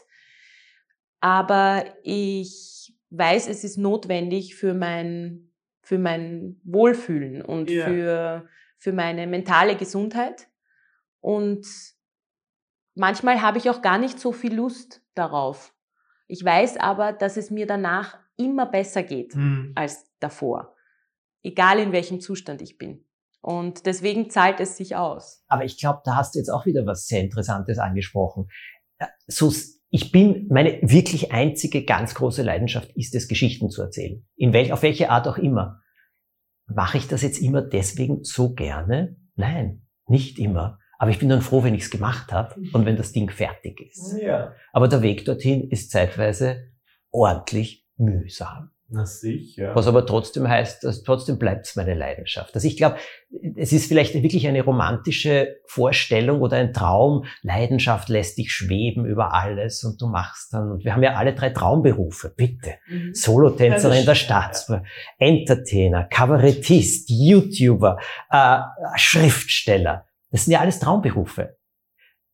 Aber 1.19 1.85
ich 2.03 2.95
weiß, 3.09 3.47
es 3.47 3.63
ist 3.63 3.77
notwendig 3.77 4.55
für 4.55 4.73
mein, 4.73 5.51
für 5.81 5.97
mein 5.97 6.59
Wohlfühlen 6.63 7.41
und 7.41 7.69
ja. 7.69 7.85
für, 7.85 8.49
für 8.77 8.93
meine 8.93 9.27
mentale 9.27 9.75
Gesundheit. 9.75 10.47
Und 11.19 11.65
manchmal 12.95 13.41
habe 13.41 13.57
ich 13.57 13.69
auch 13.69 13.81
gar 13.81 13.97
nicht 13.97 14.19
so 14.19 14.31
viel 14.31 14.53
Lust 14.53 15.01
darauf. 15.15 15.73
Ich 16.27 16.43
weiß 16.43 16.77
aber, 16.77 17.11
dass 17.11 17.37
es 17.37 17.51
mir 17.51 17.67
danach 17.67 18.20
immer 18.45 18.65
besser 18.65 19.03
geht 19.03 19.35
mhm. 19.35 19.73
als 19.75 20.05
davor. 20.19 20.75
Egal 21.43 21.79
in 21.79 21.91
welchem 21.91 22.19
Zustand 22.19 22.61
ich 22.61 22.77
bin. 22.77 23.05
Und 23.41 23.87
deswegen 23.87 24.29
zahlt 24.29 24.59
es 24.59 24.77
sich 24.77 24.95
aus. 24.95 25.43
Aber 25.47 25.65
ich 25.65 25.79
glaube, 25.79 26.01
da 26.05 26.15
hast 26.15 26.35
du 26.35 26.39
jetzt 26.39 26.49
auch 26.49 26.65
wieder 26.65 26.85
was 26.85 27.07
sehr 27.07 27.21
Interessantes 27.21 27.79
angesprochen. 27.79 28.47
So, 29.25 29.51
ich 29.89 30.11
bin, 30.11 30.47
meine 30.49 30.79
wirklich 30.83 31.31
einzige 31.31 31.83
ganz 31.83 32.13
große 32.13 32.43
Leidenschaft 32.43 32.91
ist 32.95 33.15
es, 33.15 33.27
Geschichten 33.27 33.69
zu 33.69 33.81
erzählen. 33.81 34.25
In 34.35 34.53
welch, 34.53 34.71
auf 34.71 34.83
welche 34.83 35.09
Art 35.09 35.27
auch 35.27 35.37
immer. 35.37 35.81
Mache 36.67 36.97
ich 36.97 37.07
das 37.07 37.23
jetzt 37.23 37.41
immer 37.41 37.61
deswegen 37.61 38.23
so 38.23 38.53
gerne? 38.53 39.17
Nein, 39.35 39.87
nicht 40.05 40.37
immer. 40.37 40.77
Aber 40.99 41.09
ich 41.09 41.17
bin 41.17 41.29
dann 41.29 41.41
froh, 41.41 41.63
wenn 41.63 41.73
ich 41.73 41.81
es 41.81 41.89
gemacht 41.89 42.31
habe 42.31 42.61
und 42.73 42.85
wenn 42.85 42.95
das 42.95 43.11
Ding 43.11 43.31
fertig 43.31 43.81
ist. 43.81 44.21
Ja. 44.21 44.53
Aber 44.71 44.87
der 44.87 45.01
Weg 45.01 45.25
dorthin 45.25 45.67
ist 45.69 45.89
zeitweise 45.89 46.71
ordentlich 47.09 47.80
mühsam. 48.01 48.71
Na 48.93 49.05
sicher. 49.05 49.73
Was 49.73 49.87
aber 49.87 50.05
trotzdem 50.05 50.49
heißt, 50.49 50.83
dass 50.83 51.03
trotzdem 51.03 51.39
bleibt 51.39 51.65
es 51.65 51.77
meine 51.77 51.93
Leidenschaft. 51.93 52.53
Also 52.55 52.67
ich 52.67 52.75
glaube, 52.75 52.97
es 53.55 53.71
ist 53.71 53.87
vielleicht 53.87 54.13
wirklich 54.15 54.45
eine 54.49 54.63
romantische 54.63 55.59
Vorstellung 55.65 56.41
oder 56.41 56.57
ein 56.57 56.73
Traum. 56.73 57.23
Leidenschaft 57.41 58.09
lässt 58.09 58.37
dich 58.37 58.51
schweben 58.51 59.05
über 59.05 59.33
alles 59.33 59.85
und 59.85 60.01
du 60.01 60.07
machst 60.07 60.53
dann. 60.53 60.71
Und 60.71 60.83
wir 60.83 60.93
haben 60.93 61.03
ja 61.03 61.13
alle 61.13 61.33
drei 61.33 61.51
Traumberufe, 61.51 62.33
bitte. 62.35 62.73
Mhm. 62.89 63.13
Solotänzerin 63.13 64.05
der 64.05 64.15
Staatsbürger, 64.15 64.83
Entertainer, 65.17 66.03
Kabarettist, 66.03 67.09
YouTuber, 67.09 67.97
äh, 68.29 68.57
Schriftsteller. 68.97 70.05
Das 70.31 70.43
sind 70.43 70.51
ja 70.51 70.59
alles 70.59 70.79
Traumberufe. 70.79 71.55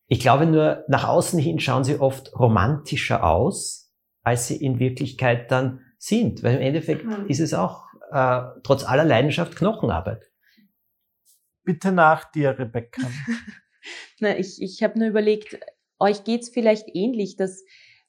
Ich 0.08 0.22
glaube 0.22 0.48
nur, 0.48 0.86
nach 0.88 1.08
außen 1.08 1.38
hin 1.38 1.60
schauen 1.60 1.84
sie 1.84 2.00
oft 2.00 2.34
romantischer 2.34 3.24
aus, 3.24 3.87
als 4.28 4.48
sie 4.48 4.58
in 4.58 4.80
Wirklichkeit 4.80 5.52
dann 5.52 5.82
sind. 5.98 6.44
Weil 6.44 6.56
im 6.56 6.62
Endeffekt 6.62 7.06
Mhm. 7.06 7.26
ist 7.28 7.40
es 7.40 7.54
auch 7.54 7.86
äh, 8.12 8.42
trotz 8.64 8.84
aller 8.86 9.04
Leidenschaft 9.06 9.56
Knochenarbeit. 9.56 10.30
Bitte 11.64 11.92
nach 11.92 12.32
dir, 12.32 12.58
Rebecca. 12.58 13.02
Na, 14.20 14.38
ich 14.38 14.62
ich 14.62 14.84
habe 14.84 15.00
nur 15.00 15.08
überlegt, 15.10 15.60
euch 16.00 16.24
geht's 16.24 16.50
vielleicht 16.50 16.88
ähnlich, 16.94 17.36
dass 17.36 17.64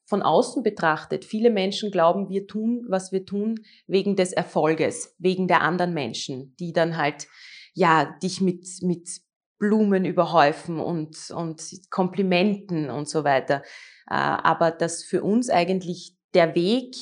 von 0.04 0.22
außen 0.22 0.62
betrachtet 0.62 1.24
viele 1.24 1.50
Menschen 1.50 1.90
glauben, 1.90 2.28
wir 2.30 2.46
tun, 2.46 2.84
was 2.88 3.12
wir 3.12 3.26
tun, 3.26 3.60
wegen 3.86 4.16
des 4.16 4.32
Erfolges, 4.32 5.14
wegen 5.18 5.48
der 5.48 5.62
anderen 5.62 5.92
Menschen, 5.92 6.54
die 6.58 6.72
dann 6.72 6.96
halt 6.96 7.26
ja 7.74 8.16
dich 8.22 8.40
mit 8.40 8.66
mit 8.82 9.08
Blumen 9.58 10.04
überhäufen 10.04 10.80
und 10.80 11.30
und 11.30 11.62
Komplimenten 11.90 12.90
und 12.90 13.08
so 13.08 13.24
weiter. 13.24 13.62
Äh, 14.08 14.14
aber 14.14 14.70
dass 14.70 15.02
für 15.02 15.22
uns 15.22 15.50
eigentlich 15.50 16.16
der 16.34 16.54
Weg 16.54 16.94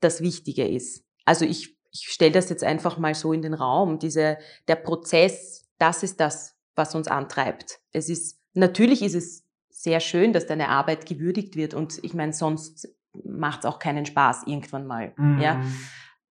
das 0.00 0.20
Wichtige 0.20 0.66
ist. 0.66 1.04
Also 1.24 1.44
ich 1.44 1.76
ich 1.92 2.06
stelle 2.08 2.32
das 2.32 2.48
jetzt 2.50 2.62
einfach 2.62 2.98
mal 2.98 3.14
so 3.14 3.32
in 3.32 3.42
den 3.42 3.54
Raum. 3.54 3.98
Diese 3.98 4.38
der 4.68 4.76
Prozess, 4.76 5.68
das 5.78 6.02
ist 6.04 6.20
das, 6.20 6.56
was 6.76 6.94
uns 6.94 7.08
antreibt. 7.08 7.80
Es 7.92 8.08
ist, 8.08 8.38
natürlich 8.54 9.02
ist 9.02 9.14
es 9.16 9.44
sehr 9.70 9.98
schön, 9.98 10.32
dass 10.32 10.46
deine 10.46 10.68
Arbeit 10.68 11.04
gewürdigt 11.06 11.56
wird 11.56 11.74
und 11.74 11.98
ich 12.04 12.14
meine, 12.14 12.32
sonst 12.32 12.88
macht 13.24 13.60
es 13.60 13.64
auch 13.64 13.80
keinen 13.80 14.06
Spaß 14.06 14.44
irgendwann 14.46 14.86
mal. 14.86 15.14
Ja, 15.40 15.54
Mhm. 15.56 15.74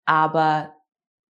aber 0.05 0.75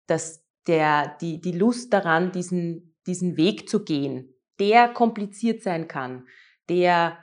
dass 0.05 0.43
der, 0.67 1.17
die, 1.21 1.41
die 1.41 1.53
Lust 1.53 1.91
daran, 1.91 2.31
diesen, 2.31 2.88
diesen 3.09 3.35
Weg 3.35 3.67
zu 3.67 3.83
gehen, 3.83 4.33
der 4.59 4.87
kompliziert 4.89 5.63
sein 5.63 5.87
kann, 5.87 6.27
der 6.69 7.17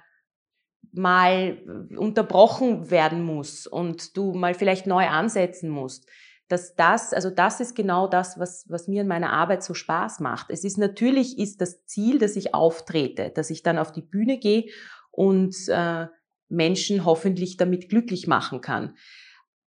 mal 0.93 1.59
unterbrochen 1.97 2.91
werden 2.91 3.23
muss 3.23 3.67
und 3.67 4.17
du 4.17 4.33
mal 4.33 4.55
vielleicht 4.55 4.87
neu 4.87 5.07
ansetzen 5.07 5.71
musst, 5.71 6.09
dass 6.49 6.75
das, 6.75 7.13
also 7.13 7.31
das 7.31 7.61
ist 7.61 7.75
genau 7.75 8.07
das, 8.07 8.39
was, 8.39 8.65
was 8.69 8.89
mir 8.89 9.03
in 9.03 9.09
meiner 9.09 9.33
Arbeit 9.33 9.63
so 9.63 9.75
Spaß 9.75 10.21
macht. 10.21 10.51
Es 10.51 10.65
ist 10.65 10.79
natürlich 10.79 11.39
ist 11.39 11.61
das 11.61 11.85
Ziel, 11.87 12.19
dass 12.19 12.37
ich 12.37 12.55
auftrete, 12.55 13.31
dass 13.31 13.51
ich 13.51 13.63
dann 13.63 13.79
auf 13.79 13.93
die 13.93 14.03
Bühne 14.03 14.39
gehe 14.39 14.67
und 15.11 15.55
äh, 15.69 16.07
Menschen 16.49 17.05
hoffentlich 17.05 17.57
damit 17.57 17.89
glücklich 17.89 18.27
machen 18.27 18.61
kann. 18.61 18.97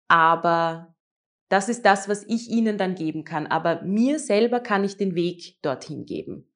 Aber 0.09 0.95
das 1.53 1.69
ist 1.69 1.85
das, 1.85 2.09
was 2.09 2.25
ich 2.29 2.49
ihnen 2.49 2.79
dann 2.79 2.95
geben 2.95 3.25
kann. 3.25 3.47
Aber 3.47 3.83
mir 3.83 4.19
selber 4.19 4.61
kann 4.61 4.85
ich 4.85 4.97
den 4.97 5.15
Weg 5.15 5.61
dorthin 5.61 6.07
geben, 6.07 6.51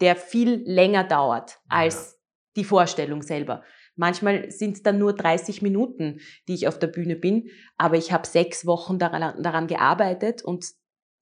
der 0.00 0.16
viel 0.16 0.64
länger 0.66 1.04
dauert 1.04 1.60
als 1.68 2.20
die 2.56 2.64
Vorstellung 2.64 3.22
selber. 3.22 3.62
Manchmal 3.94 4.50
sind 4.50 4.76
es 4.76 4.82
dann 4.82 4.98
nur 4.98 5.12
30 5.14 5.62
Minuten, 5.62 6.18
die 6.48 6.54
ich 6.54 6.66
auf 6.66 6.80
der 6.80 6.88
Bühne 6.88 7.14
bin, 7.14 7.48
aber 7.76 7.96
ich 7.96 8.10
habe 8.10 8.26
sechs 8.26 8.66
Wochen 8.66 8.98
daran, 8.98 9.40
daran 9.40 9.68
gearbeitet 9.68 10.42
und 10.42 10.66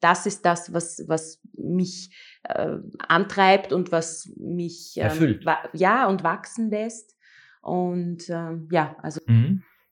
das 0.01 0.25
ist 0.25 0.47
das, 0.47 0.73
was, 0.73 1.05
was 1.07 1.43
mich 1.53 2.17
äh, 2.45 2.77
antreibt 3.09 3.75
und 3.75 3.93
was 3.93 4.33
mich 4.39 4.95
ähm, 4.97 5.03
Erfüllt. 5.03 5.45
ja 5.75 6.09
und 6.09 6.23
wachsen 6.23 6.71
lässt. 6.71 7.15
Und 7.61 8.31
ähm, 8.31 8.69
ja, 8.71 8.97
also 9.03 9.21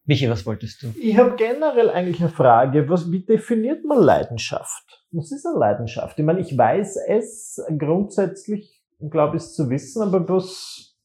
Michi, 0.06 0.30
was 0.30 0.46
wolltest 0.46 0.82
du? 0.82 0.94
Ich 1.00 1.16
habe 1.16 1.34
generell 1.36 1.90
eigentlich 1.90 2.20
eine 2.20 2.30
Frage. 2.30 2.88
Was, 2.88 3.10
wie 3.10 3.24
definiert 3.24 3.84
man 3.84 4.00
Leidenschaft? 4.00 5.04
Was 5.10 5.32
ist 5.32 5.44
eine 5.44 5.58
Leidenschaft? 5.58 6.18
Ich 6.18 6.24
meine, 6.24 6.40
ich 6.40 6.56
weiß 6.56 6.96
es 7.08 7.60
grundsätzlich, 7.76 8.82
glaube 9.10 9.38
ich, 9.38 9.42
zu 9.42 9.68
wissen, 9.68 10.02
aber 10.02 10.28
was, 10.28 10.96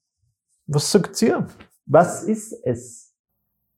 was 0.68 0.92
sagt 0.92 1.20
ihr? 1.24 1.48
Was 1.88 2.24
ist 2.24 2.54
es? 2.64 3.16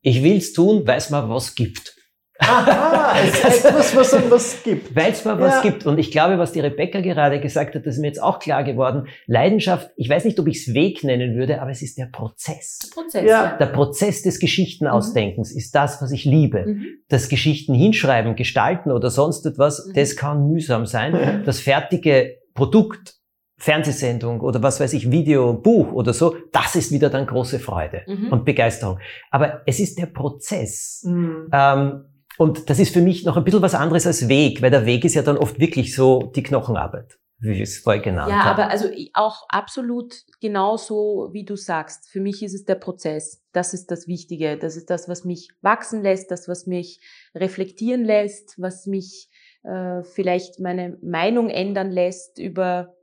Ich 0.02 0.22
will's 0.22 0.52
tun, 0.52 0.86
weil 0.86 0.98
es 0.98 1.10
mir 1.10 1.30
was 1.30 1.56
gibt. 1.56 1.96
Aha, 2.40 3.16
es 3.24 3.44
ist 3.56 3.66
etwas, 3.66 3.96
was 3.96 4.14
einem 4.14 4.32
was 4.32 4.64
gibt. 4.64 4.96
Weil 4.96 5.12
es 5.12 5.24
mir 5.24 5.40
was 5.40 5.56
Ja. 5.56 5.62
gibt. 5.62 5.86
Und 5.86 5.98
ich 6.00 6.12
glaube, 6.12 6.38
was 6.40 6.52
die 6.52 6.60
Rebecca 6.60 7.00
gerade 7.02 7.40
gesagt 7.40 7.76
hat, 7.76 7.86
das 7.86 7.96
ist 7.96 8.02
mir 8.02 8.08
jetzt 8.08 8.22
auch 8.22 8.40
klar 8.40 8.64
geworden. 8.64 9.08
Leidenschaft, 9.28 9.92
ich 9.98 10.10
weiß 10.10 10.26
nicht, 10.26 10.40
ob 10.40 10.48
ich 10.48 10.58
es 10.68 10.74
Weg 10.74 11.04
nennen 11.04 11.36
würde, 11.36 11.62
aber 11.62 11.72
es 11.72 11.82
ist 11.82 11.98
der 11.98 12.08
Prozess. 12.08 12.80
Prozess. 12.94 13.30
Ja. 13.30 13.56
Der 13.58 13.68
Prozess 13.68 14.24
des 14.24 14.40
Geschichtenausdenkens 14.40 15.52
ist 15.56 15.74
das, 15.76 16.02
was 16.02 16.12
ich 16.12 16.26
liebe. 16.26 16.66
Mhm. 16.66 16.86
Das 17.08 17.30
Geschichten 17.30 17.74
hinschreiben, 17.74 18.36
gestalten 18.36 18.92
oder 18.92 19.10
sonst 19.10 19.46
etwas, 19.46 19.86
Mhm. 19.88 19.94
das 19.94 20.16
kann 20.16 20.48
mühsam 20.48 20.86
sein. 20.86 21.14
Das 21.46 21.60
fertige 21.60 22.38
Produkt, 22.56 23.16
Fernsehsendung 23.58 24.42
oder 24.42 24.62
was 24.62 24.80
weiß 24.80 24.94
ich, 24.94 25.10
Video, 25.12 25.54
Buch 25.54 25.92
oder 25.94 26.14
so, 26.14 26.36
das 26.52 26.76
ist 26.76 26.92
wieder 26.92 27.10
dann 27.10 27.26
große 27.28 27.60
Freude 27.60 28.02
Mhm. 28.08 28.28
und 28.32 28.46
Begeisterung. 28.46 29.00
Aber 29.32 29.62
es 29.66 29.80
ist 29.80 29.98
der 30.00 30.08
Prozess. 30.08 31.04
Mhm. 31.06 31.48
Ähm, 31.54 32.06
und 32.38 32.70
das 32.70 32.80
ist 32.80 32.94
für 32.94 33.02
mich 33.02 33.26
noch 33.26 33.38
ein 33.38 33.44
bisschen 33.44 33.62
was 33.62 33.76
anderes 33.76 34.08
als 34.08 34.28
Weg, 34.28 34.62
weil 34.62 34.72
der 34.72 34.86
Weg 34.86 35.06
ist 35.06 35.14
ja 35.16 35.22
dann 35.22 35.38
oft 35.38 35.60
wirklich 35.60 35.96
so 35.96 36.32
die 36.36 36.44
Knochenarbeit, 36.44 37.20
wie 37.40 37.52
ich 37.52 37.62
es 37.62 37.78
vorher 37.80 38.02
genannt 38.02 38.30
Ja, 38.32 38.44
habe. 38.46 38.64
aber 38.64 38.72
also 38.72 38.90
auch 39.14 39.46
absolut 39.50 40.16
genauso, 40.42 41.30
wie 41.32 41.46
du 41.46 41.56
sagst. 41.56 42.10
Für 42.10 42.22
mich 42.22 42.42
ist 42.44 42.54
es 42.54 42.66
der 42.66 42.76
Prozess. 42.76 43.44
Das 43.52 43.74
ist 43.74 43.92
das 43.92 44.08
Wichtige. 44.08 44.58
Das 44.58 44.76
ist 44.76 44.90
das, 44.90 45.08
was 45.08 45.26
mich 45.26 45.50
wachsen 45.62 46.02
lässt, 46.02 46.32
das, 46.32 46.48
was 46.48 46.66
mich 46.66 47.00
reflektieren 47.36 48.04
lässt, 48.04 48.56
was 48.60 48.88
mich 48.88 49.30
äh, 49.64 50.04
vielleicht 50.04 50.60
meine 50.60 50.98
Meinung 51.02 51.50
ändern 51.50 51.92
lässt 51.92 52.40
über 52.40 52.96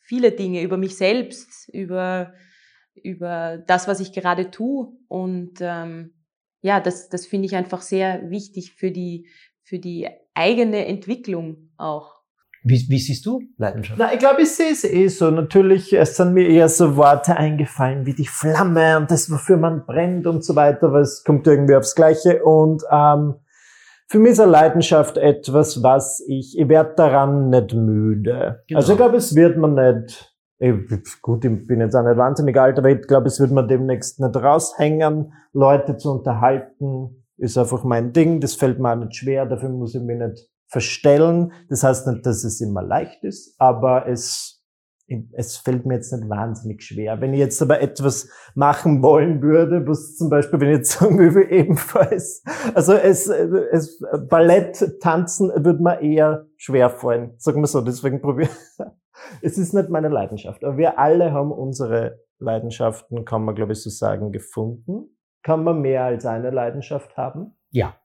viele 0.00 0.32
Dinge, 0.32 0.62
über 0.62 0.78
mich 0.78 0.96
selbst, 0.96 1.68
über, 1.68 2.32
über 2.94 3.58
das, 3.66 3.86
was 3.86 4.00
ich 4.00 4.12
gerade 4.12 4.50
tue. 4.50 4.88
Und 5.08 5.58
ähm, 5.60 6.14
ja, 6.60 6.80
das, 6.80 7.08
das 7.08 7.26
finde 7.26 7.46
ich 7.46 7.56
einfach 7.56 7.82
sehr 7.82 8.30
wichtig 8.30 8.72
für 8.72 8.90
die, 8.90 9.28
für 9.62 9.78
die 9.78 10.08
eigene 10.34 10.86
Entwicklung 10.86 11.70
auch. 11.76 12.18
Wie, 12.64 12.86
wie 12.88 12.98
siehst 12.98 13.24
du 13.24 13.40
Leidenschaft? 13.56 13.98
Na, 13.98 14.12
ich 14.12 14.18
glaube, 14.18 14.42
ich 14.42 14.50
sehe 14.50 14.72
es 14.72 14.84
eh 14.84 15.08
so. 15.08 15.30
Natürlich, 15.30 15.92
es 15.92 16.16
sind 16.16 16.34
mir 16.34 16.48
eher 16.48 16.68
so 16.68 16.96
Worte 16.96 17.36
eingefallen 17.36 18.04
wie 18.04 18.14
die 18.14 18.26
Flamme 18.26 18.98
und 18.98 19.10
das, 19.10 19.30
wofür 19.30 19.56
man 19.56 19.86
brennt 19.86 20.26
und 20.26 20.44
so 20.44 20.56
weiter, 20.56 20.92
weil 20.92 21.02
es 21.02 21.22
kommt 21.24 21.46
irgendwie 21.46 21.76
aufs 21.76 21.94
Gleiche. 21.94 22.42
Und 22.42 22.82
ähm, 22.90 23.36
für 24.08 24.18
mich 24.18 24.32
ist 24.32 24.40
eine 24.40 24.50
Leidenschaft 24.50 25.18
etwas, 25.18 25.82
was 25.82 26.24
ich, 26.26 26.58
ich 26.58 26.68
werde 26.68 26.94
daran 26.96 27.50
nicht 27.50 27.74
müde. 27.74 28.64
Genau. 28.66 28.80
Also 28.80 28.92
ich 28.92 28.98
glaube, 28.98 29.16
es 29.18 29.34
wird 29.36 29.56
man 29.56 29.74
nicht, 29.74 30.34
ich, 30.58 31.22
gut, 31.22 31.44
ich 31.44 31.66
bin 31.66 31.80
jetzt 31.80 31.94
auch 31.94 32.02
nicht 32.02 32.16
wahnsinnig 32.16 32.58
alt, 32.58 32.78
aber 32.78 32.90
ich 32.90 33.06
glaube, 33.06 33.28
es 33.28 33.38
wird 33.38 33.52
man 33.52 33.68
demnächst 33.68 34.20
nicht 34.20 34.36
raushängen, 34.36 35.32
Leute 35.52 35.96
zu 35.96 36.10
unterhalten, 36.12 37.24
ist 37.36 37.56
einfach 37.56 37.84
mein 37.84 38.12
Ding, 38.12 38.40
das 38.40 38.54
fällt 38.54 38.80
mir 38.80 38.92
auch 38.92 38.96
nicht 38.96 39.14
schwer, 39.14 39.46
dafür 39.46 39.68
muss 39.68 39.94
ich 39.94 40.02
mich 40.02 40.18
nicht 40.18 40.48
verstellen. 40.66 41.52
Das 41.68 41.82
heißt 41.82 42.06
nicht, 42.08 42.26
dass 42.26 42.44
es 42.44 42.60
immer 42.60 42.82
leicht 42.82 43.22
ist, 43.24 43.54
aber 43.58 44.08
es, 44.08 44.62
es 45.32 45.56
fällt 45.56 45.86
mir 45.86 45.94
jetzt 45.94 46.12
nicht 46.12 46.28
wahnsinnig 46.28 46.82
schwer. 46.82 47.20
Wenn 47.20 47.32
ich 47.32 47.38
jetzt 47.38 47.62
aber 47.62 47.80
etwas 47.80 48.28
machen 48.54 49.02
wollen 49.02 49.40
würde, 49.40 49.86
was 49.86 50.16
zum 50.16 50.28
Beispiel, 50.28 50.60
wenn 50.60 50.70
ich 50.70 50.78
jetzt 50.78 50.92
sagen 50.98 51.18
würde, 51.18 51.48
ebenfalls, 51.50 52.42
also 52.74 52.94
es, 52.94 53.28
es 53.28 54.02
Ballett 54.28 55.00
tanzen 55.00 55.50
würde 55.54 55.82
mir 55.82 56.02
eher 56.02 56.46
schwer 56.56 56.90
fallen, 56.90 57.34
sagen 57.38 57.62
wir 57.62 57.66
so, 57.68 57.80
deswegen 57.80 58.20
probiere 58.20 58.50
Es 59.42 59.58
ist 59.58 59.74
nicht 59.74 59.88
meine 59.88 60.08
Leidenschaft, 60.08 60.64
aber 60.64 60.76
wir 60.76 60.98
alle 60.98 61.32
haben 61.32 61.52
unsere 61.52 62.20
Leidenschaften, 62.38 63.24
kann 63.24 63.44
man 63.44 63.54
glaube 63.54 63.72
ich 63.72 63.82
so 63.82 63.90
sagen, 63.90 64.32
gefunden. 64.32 65.16
Kann 65.42 65.64
man 65.64 65.80
mehr 65.80 66.04
als 66.04 66.26
eine 66.26 66.50
Leidenschaft 66.50 67.16
haben? 67.16 67.56
Ja, 67.70 67.96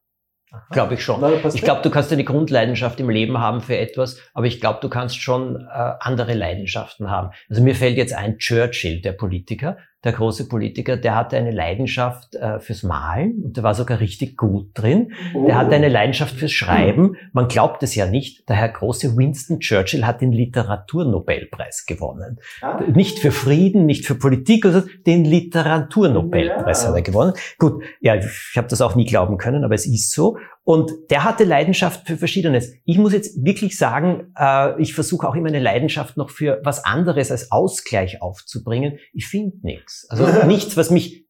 glaube 0.69 0.95
ich 0.95 1.03
schon. 1.03 1.19
Na, 1.21 1.31
Ich 1.31 1.61
glaube, 1.61 1.81
du 1.81 1.89
kannst 1.89 2.11
eine 2.13 2.23
Grundleidenschaft 2.23 2.99
im 2.99 3.09
Leben 3.09 3.39
haben 3.39 3.61
für 3.61 3.77
etwas, 3.77 4.19
aber 4.33 4.45
ich 4.45 4.59
glaube, 4.61 4.79
du 4.81 4.89
kannst 4.89 5.21
schon 5.21 5.55
äh, 5.55 5.93
andere 5.99 6.33
Leidenschaften 6.33 7.09
haben. 7.09 7.31
Also 7.49 7.63
mir 7.63 7.75
fällt 7.75 7.97
jetzt 7.97 8.13
ein 8.13 8.37
Churchill, 8.37 9.01
der 9.01 9.13
Politiker, 9.13 9.77
der 10.03 10.11
große 10.11 10.49
Politiker, 10.49 10.97
der 10.97 11.15
hatte 11.15 11.37
eine 11.37 11.51
Leidenschaft 11.51 12.35
äh, 12.35 12.59
fürs 12.59 12.83
Malen 12.83 13.41
und 13.43 13.55
der 13.57 13.63
war 13.63 13.73
sogar 13.73 13.99
richtig 14.01 14.35
gut 14.35 14.71
drin. 14.73 15.13
Der 15.47 15.57
hatte 15.57 15.75
eine 15.75 15.87
Leidenschaft 15.87 16.35
fürs 16.35 16.51
Schreiben. 16.51 17.15
Man 17.31 17.47
glaubt 17.47 17.83
es 17.83 17.95
ja 17.95 18.05
nicht. 18.05 18.49
Der 18.49 18.57
Herr 18.57 18.69
große 18.69 19.15
Winston 19.15 19.59
Churchill 19.61 20.05
hat 20.05 20.21
den 20.21 20.33
Literaturnobelpreis 20.33 21.85
gewonnen. 21.85 22.39
Ah. 22.61 22.81
Nicht 22.93 23.19
für 23.19 23.31
Frieden, 23.31 23.85
nicht 23.85 24.05
für 24.05 24.15
Politik, 24.15 24.65
also 24.65 24.81
den 25.05 25.23
Literaturnobelpreis 25.25 26.83
Ja. 26.83 26.89
hat 26.89 26.95
er 26.95 27.01
gewonnen. 27.01 27.33
Gut, 27.57 27.83
ja, 28.01 28.15
ich 28.15 28.57
habe 28.57 28.67
das 28.67 28.81
auch 28.81 28.95
nie 28.95 29.05
glauben 29.05 29.37
können, 29.37 29.63
aber 29.63 29.75
es 29.75 29.85
ist 29.85 30.11
so. 30.11 30.37
Und 30.65 30.91
der 31.09 31.25
hatte 31.25 31.43
Leidenschaft 31.43 32.07
für 32.07 32.17
Verschiedenes. 32.17 32.73
Ich 32.85 32.97
muss 32.97 33.11
jetzt 33.11 33.43
wirklich 33.43 33.77
sagen, 33.77 34.33
äh, 34.37 34.81
ich 34.81 34.93
versuche 34.93 35.27
auch 35.27 35.35
immer 35.35 35.49
eine 35.49 35.59
Leidenschaft 35.59 36.15
noch 36.15 36.29
für 36.29 36.61
was 36.63 36.85
anderes 36.85 37.31
als 37.31 37.51
Ausgleich 37.51 38.21
aufzubringen. 38.21 38.97
Ich 39.11 39.27
finde 39.27 39.57
nichts. 39.61 40.07
Also 40.09 40.25
nichts, 40.47 40.77
was 40.77 40.89
mich 40.89 41.27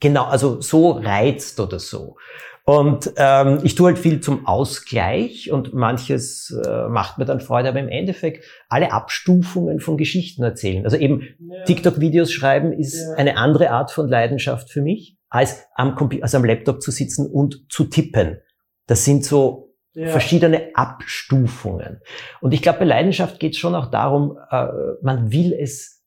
genau, 0.00 0.24
also 0.24 0.60
so 0.60 0.90
reizt 0.90 1.60
oder 1.60 1.78
so. 1.78 2.16
Und 2.64 3.12
ähm, 3.16 3.58
ich 3.64 3.74
tue 3.74 3.88
halt 3.88 3.98
viel 3.98 4.20
zum 4.20 4.46
Ausgleich 4.46 5.50
und 5.50 5.74
manches 5.74 6.56
äh, 6.64 6.88
macht 6.88 7.18
mir 7.18 7.24
dann 7.24 7.40
Freude, 7.40 7.68
aber 7.68 7.80
im 7.80 7.88
Endeffekt 7.88 8.44
alle 8.68 8.92
Abstufungen 8.92 9.80
von 9.80 9.96
Geschichten 9.96 10.44
erzählen. 10.44 10.84
Also 10.84 10.96
eben 10.96 11.22
ja. 11.40 11.64
TikTok-Videos 11.64 12.32
schreiben 12.32 12.72
ist 12.72 13.00
ja. 13.00 13.14
eine 13.16 13.36
andere 13.36 13.70
Art 13.70 13.90
von 13.90 14.08
Leidenschaft 14.08 14.70
für 14.70 14.80
mich, 14.80 15.16
als 15.28 15.64
am, 15.74 15.96
Computer, 15.96 16.22
also 16.22 16.36
am 16.36 16.44
Laptop 16.44 16.82
zu 16.82 16.92
sitzen 16.92 17.26
und 17.26 17.66
zu 17.68 17.84
tippen. 17.84 18.38
Das 18.86 19.04
sind 19.04 19.24
so 19.24 19.74
ja. 19.94 20.08
verschiedene 20.08 20.70
Abstufungen. 20.74 22.00
Und 22.40 22.52
ich 22.52 22.62
glaube, 22.62 22.80
bei 22.80 22.84
Leidenschaft 22.84 23.38
geht 23.40 23.52
es 23.52 23.58
schon 23.58 23.74
auch 23.74 23.90
darum, 23.90 24.38
äh, 24.50 24.66
man 25.02 25.32
will 25.32 25.52
es, 25.52 26.02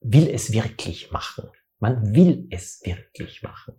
will 0.00 0.28
es 0.28 0.52
wirklich 0.52 1.10
machen. 1.10 1.48
Man 1.78 2.14
will 2.14 2.46
es 2.50 2.80
wirklich 2.84 3.42
machen. 3.42 3.74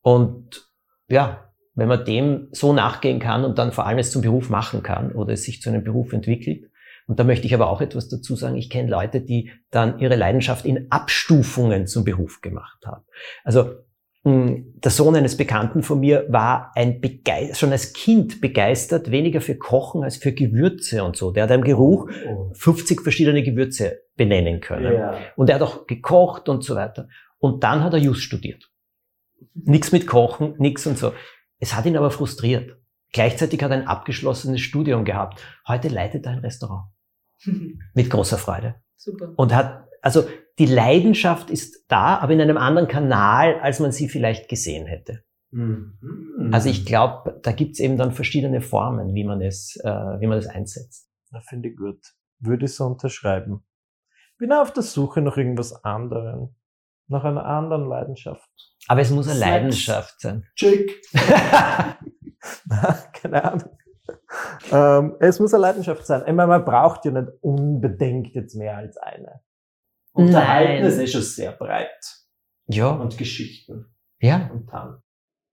Und 0.00 0.68
ja, 1.08 1.52
wenn 1.74 1.88
man 1.88 2.04
dem 2.04 2.48
so 2.50 2.72
nachgehen 2.72 3.20
kann 3.20 3.44
und 3.44 3.58
dann 3.58 3.72
vor 3.72 3.86
allem 3.86 3.98
es 3.98 4.10
zum 4.10 4.22
Beruf 4.22 4.50
machen 4.50 4.82
kann 4.82 5.12
oder 5.12 5.34
es 5.34 5.44
sich 5.44 5.62
zu 5.62 5.70
einem 5.70 5.84
Beruf 5.84 6.12
entwickelt. 6.12 6.70
Und 7.06 7.20
da 7.20 7.24
möchte 7.24 7.46
ich 7.46 7.54
aber 7.54 7.70
auch 7.70 7.80
etwas 7.80 8.08
dazu 8.08 8.36
sagen. 8.36 8.56
Ich 8.56 8.68
kenne 8.68 8.90
Leute, 8.90 9.20
die 9.20 9.52
dann 9.70 9.98
ihre 9.98 10.16
Leidenschaft 10.16 10.66
in 10.66 10.90
Abstufungen 10.90 11.86
zum 11.86 12.04
Beruf 12.04 12.40
gemacht 12.40 12.84
haben. 12.84 13.04
Also 13.44 13.76
der 14.24 14.90
Sohn 14.90 15.16
eines 15.16 15.36
Bekannten 15.36 15.82
von 15.82 16.00
mir 16.00 16.26
war 16.28 16.72
ein 16.74 17.00
schon 17.54 17.72
als 17.72 17.92
Kind 17.92 18.40
begeistert, 18.40 19.10
weniger 19.10 19.40
für 19.40 19.56
Kochen 19.56 20.02
als 20.02 20.16
für 20.16 20.32
Gewürze 20.32 21.04
und 21.04 21.16
so. 21.16 21.30
Der 21.30 21.44
hat 21.44 21.50
einem 21.50 21.62
Geruch 21.62 22.10
50 22.52 23.00
verschiedene 23.02 23.42
Gewürze 23.42 24.00
benennen 24.16 24.60
können. 24.60 24.92
Ja. 24.92 25.18
Und 25.36 25.48
er 25.48 25.54
hat 25.54 25.62
auch 25.62 25.86
gekocht 25.86 26.48
und 26.48 26.64
so 26.64 26.74
weiter. 26.74 27.08
Und 27.38 27.62
dann 27.62 27.82
hat 27.82 27.92
er 27.92 28.00
Just 28.00 28.22
studiert. 28.22 28.70
Nichts 29.54 29.92
mit 29.92 30.06
Kochen, 30.06 30.54
nichts 30.58 30.86
und 30.86 30.98
so. 30.98 31.12
Es 31.60 31.74
hat 31.74 31.86
ihn 31.86 31.96
aber 31.96 32.10
frustriert. 32.10 32.76
Gleichzeitig 33.12 33.62
hat 33.62 33.70
er 33.70 33.78
ein 33.78 33.86
abgeschlossenes 33.86 34.60
Studium 34.60 35.04
gehabt. 35.04 35.42
Heute 35.66 35.88
leitet 35.88 36.26
er 36.26 36.32
ein 36.32 36.38
Restaurant. 36.40 36.90
Mit 37.94 38.10
großer 38.10 38.36
Freude. 38.36 38.74
Super. 38.96 39.32
Und 39.36 39.54
hat, 39.54 39.86
also 40.02 40.24
die 40.58 40.66
Leidenschaft 40.66 41.50
ist 41.50 41.84
da, 41.88 42.18
aber 42.18 42.32
in 42.32 42.40
einem 42.40 42.56
anderen 42.56 42.88
Kanal, 42.88 43.60
als 43.60 43.80
man 43.80 43.92
sie 43.92 44.08
vielleicht 44.08 44.48
gesehen 44.48 44.86
hätte. 44.86 45.22
Mhm. 45.50 46.50
Also 46.52 46.68
ich 46.68 46.84
glaube, 46.84 47.40
da 47.42 47.52
gibt's 47.52 47.80
eben 47.80 47.96
dann 47.96 48.12
verschiedene 48.12 48.60
Formen, 48.60 49.14
wie 49.14 49.24
man 49.24 49.40
es, 49.40 49.76
äh, 49.82 49.88
wie 49.88 50.26
man 50.26 50.38
das 50.38 50.46
einsetzt. 50.46 51.08
Das 51.30 51.44
finde 51.46 51.70
ich 51.70 51.76
gut. 51.76 52.00
Würde 52.40 52.66
ich 52.66 52.74
so 52.74 52.86
unterschreiben. 52.86 53.64
Bin 54.38 54.52
auf 54.52 54.72
der 54.72 54.82
Suche 54.82 55.20
nach 55.20 55.36
irgendwas 55.36 55.84
anderem. 55.84 56.54
Nach 57.10 57.24
einer 57.24 57.44
anderen 57.46 57.88
Leidenschaft. 57.88 58.50
Aber 58.86 59.00
es 59.00 59.10
muss 59.10 59.28
eine 59.28 59.38
Snacks. 59.38 59.50
Leidenschaft 59.50 60.20
sein. 60.20 60.46
Chick. 60.54 61.00
Keine 63.14 63.44
Ahnung. 63.44 63.70
Ähm, 64.70 65.16
es 65.20 65.40
muss 65.40 65.54
eine 65.54 65.62
Leidenschaft 65.62 66.06
sein. 66.06 66.22
Ich 66.26 66.32
meine, 66.32 66.48
man 66.48 66.64
braucht 66.64 67.04
ja 67.04 67.10
nicht 67.10 67.28
unbedingt 67.40 68.34
jetzt 68.34 68.54
mehr 68.54 68.76
als 68.76 68.96
eine. 68.98 69.40
Unterhalten 70.12 70.84
ist 70.84 70.98
eh 70.98 71.06
schon 71.06 71.22
sehr 71.22 71.52
breit. 71.52 72.18
Ja. 72.66 72.90
Und 72.90 73.18
Geschichten. 73.18 73.86
Ja. 74.20 74.50
Und 74.52 74.70
dann. 74.72 75.02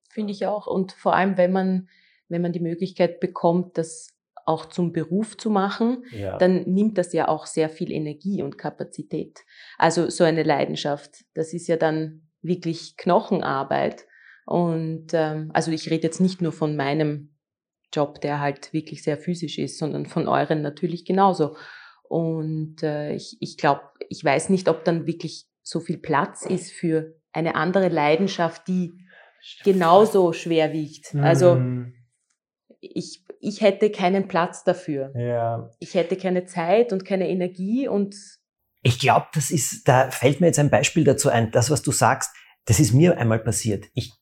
Finde 0.10 0.32
ich 0.32 0.46
auch. 0.46 0.68
Und 0.68 0.92
vor 0.92 1.16
allem, 1.16 1.38
wenn 1.38 1.52
man, 1.52 1.90
wenn 2.30 2.42
man 2.42 2.52
die 2.52 2.60
Möglichkeit 2.60 3.20
bekommt, 3.20 3.78
das 3.78 4.10
auch 4.46 4.68
zum 4.68 4.94
Beruf 4.94 5.38
zu 5.38 5.50
machen, 5.50 6.06
ja. 6.12 6.38
dann 6.38 6.64
nimmt 6.64 6.98
das 6.98 7.14
ja 7.14 7.28
auch 7.28 7.48
sehr 7.48 7.70
viel 7.70 7.92
Energie 7.92 8.44
und 8.44 8.58
Kapazität. 8.58 9.44
Also 9.78 10.10
so 10.10 10.24
eine 10.24 10.44
Leidenschaft, 10.44 11.26
das 11.34 11.54
ist 11.54 11.68
ja 11.68 11.78
dann 11.78 12.30
wirklich 12.42 12.96
Knochenarbeit. 12.96 14.06
Und 14.46 15.08
ähm, 15.14 15.50
also 15.54 15.72
ich 15.72 15.90
rede 15.90 16.04
jetzt 16.04 16.22
nicht 16.22 16.42
nur 16.42 16.52
von 16.52 16.76
meinem 16.76 17.36
Job, 17.92 18.22
der 18.22 18.40
halt 18.40 18.72
wirklich 18.72 19.04
sehr 19.04 19.18
physisch 19.18 19.58
ist, 19.58 19.80
sondern 19.80 20.06
von 20.06 20.28
euren 20.28 20.62
natürlich 20.62 21.06
genauso. 21.06 21.56
Und 22.10 22.84
äh, 22.84 23.14
ich, 23.14 23.38
ich 23.40 23.58
glaube, 23.58 23.82
ich 24.10 24.24
weiß 24.24 24.50
nicht, 24.50 24.68
ob 24.70 24.84
dann 24.84 25.08
wirklich 25.08 25.46
so 25.62 25.80
viel 25.80 25.98
Platz 25.98 26.46
ist 26.46 26.72
für 26.72 27.16
eine 27.32 27.56
andere 27.56 27.90
Leidenschaft, 27.90 28.68
die 28.68 28.94
genauso 29.64 30.34
schwer 30.34 30.74
wiegt. 30.74 31.14
Also 31.16 31.56
mhm. 31.56 31.94
ich, 32.80 33.24
ich 33.40 33.62
hätte 33.62 33.92
keinen 33.92 34.28
Platz 34.28 34.64
dafür. 34.64 35.12
Ja. 35.16 35.70
Ich 35.80 35.94
hätte 35.94 36.16
keine 36.16 36.46
Zeit 36.46 36.94
und 36.94 37.06
keine 37.06 37.30
Energie 37.30 37.88
und 37.88 38.16
ich 38.82 39.00
glaube, 39.00 39.26
das 39.34 39.50
ist, 39.50 39.88
da 39.88 40.12
fällt 40.12 40.42
mir 40.42 40.48
jetzt 40.48 40.60
ein 40.60 40.70
Beispiel 40.70 41.04
dazu 41.04 41.30
ein. 41.30 41.50
Das, 41.50 41.72
was 41.72 41.82
du 41.82 41.92
sagst, 41.92 42.30
das 42.66 42.80
ist 42.80 42.94
mir 42.94 43.18
einmal 43.18 43.40
passiert. 43.40 43.86
Ich, 43.96 44.14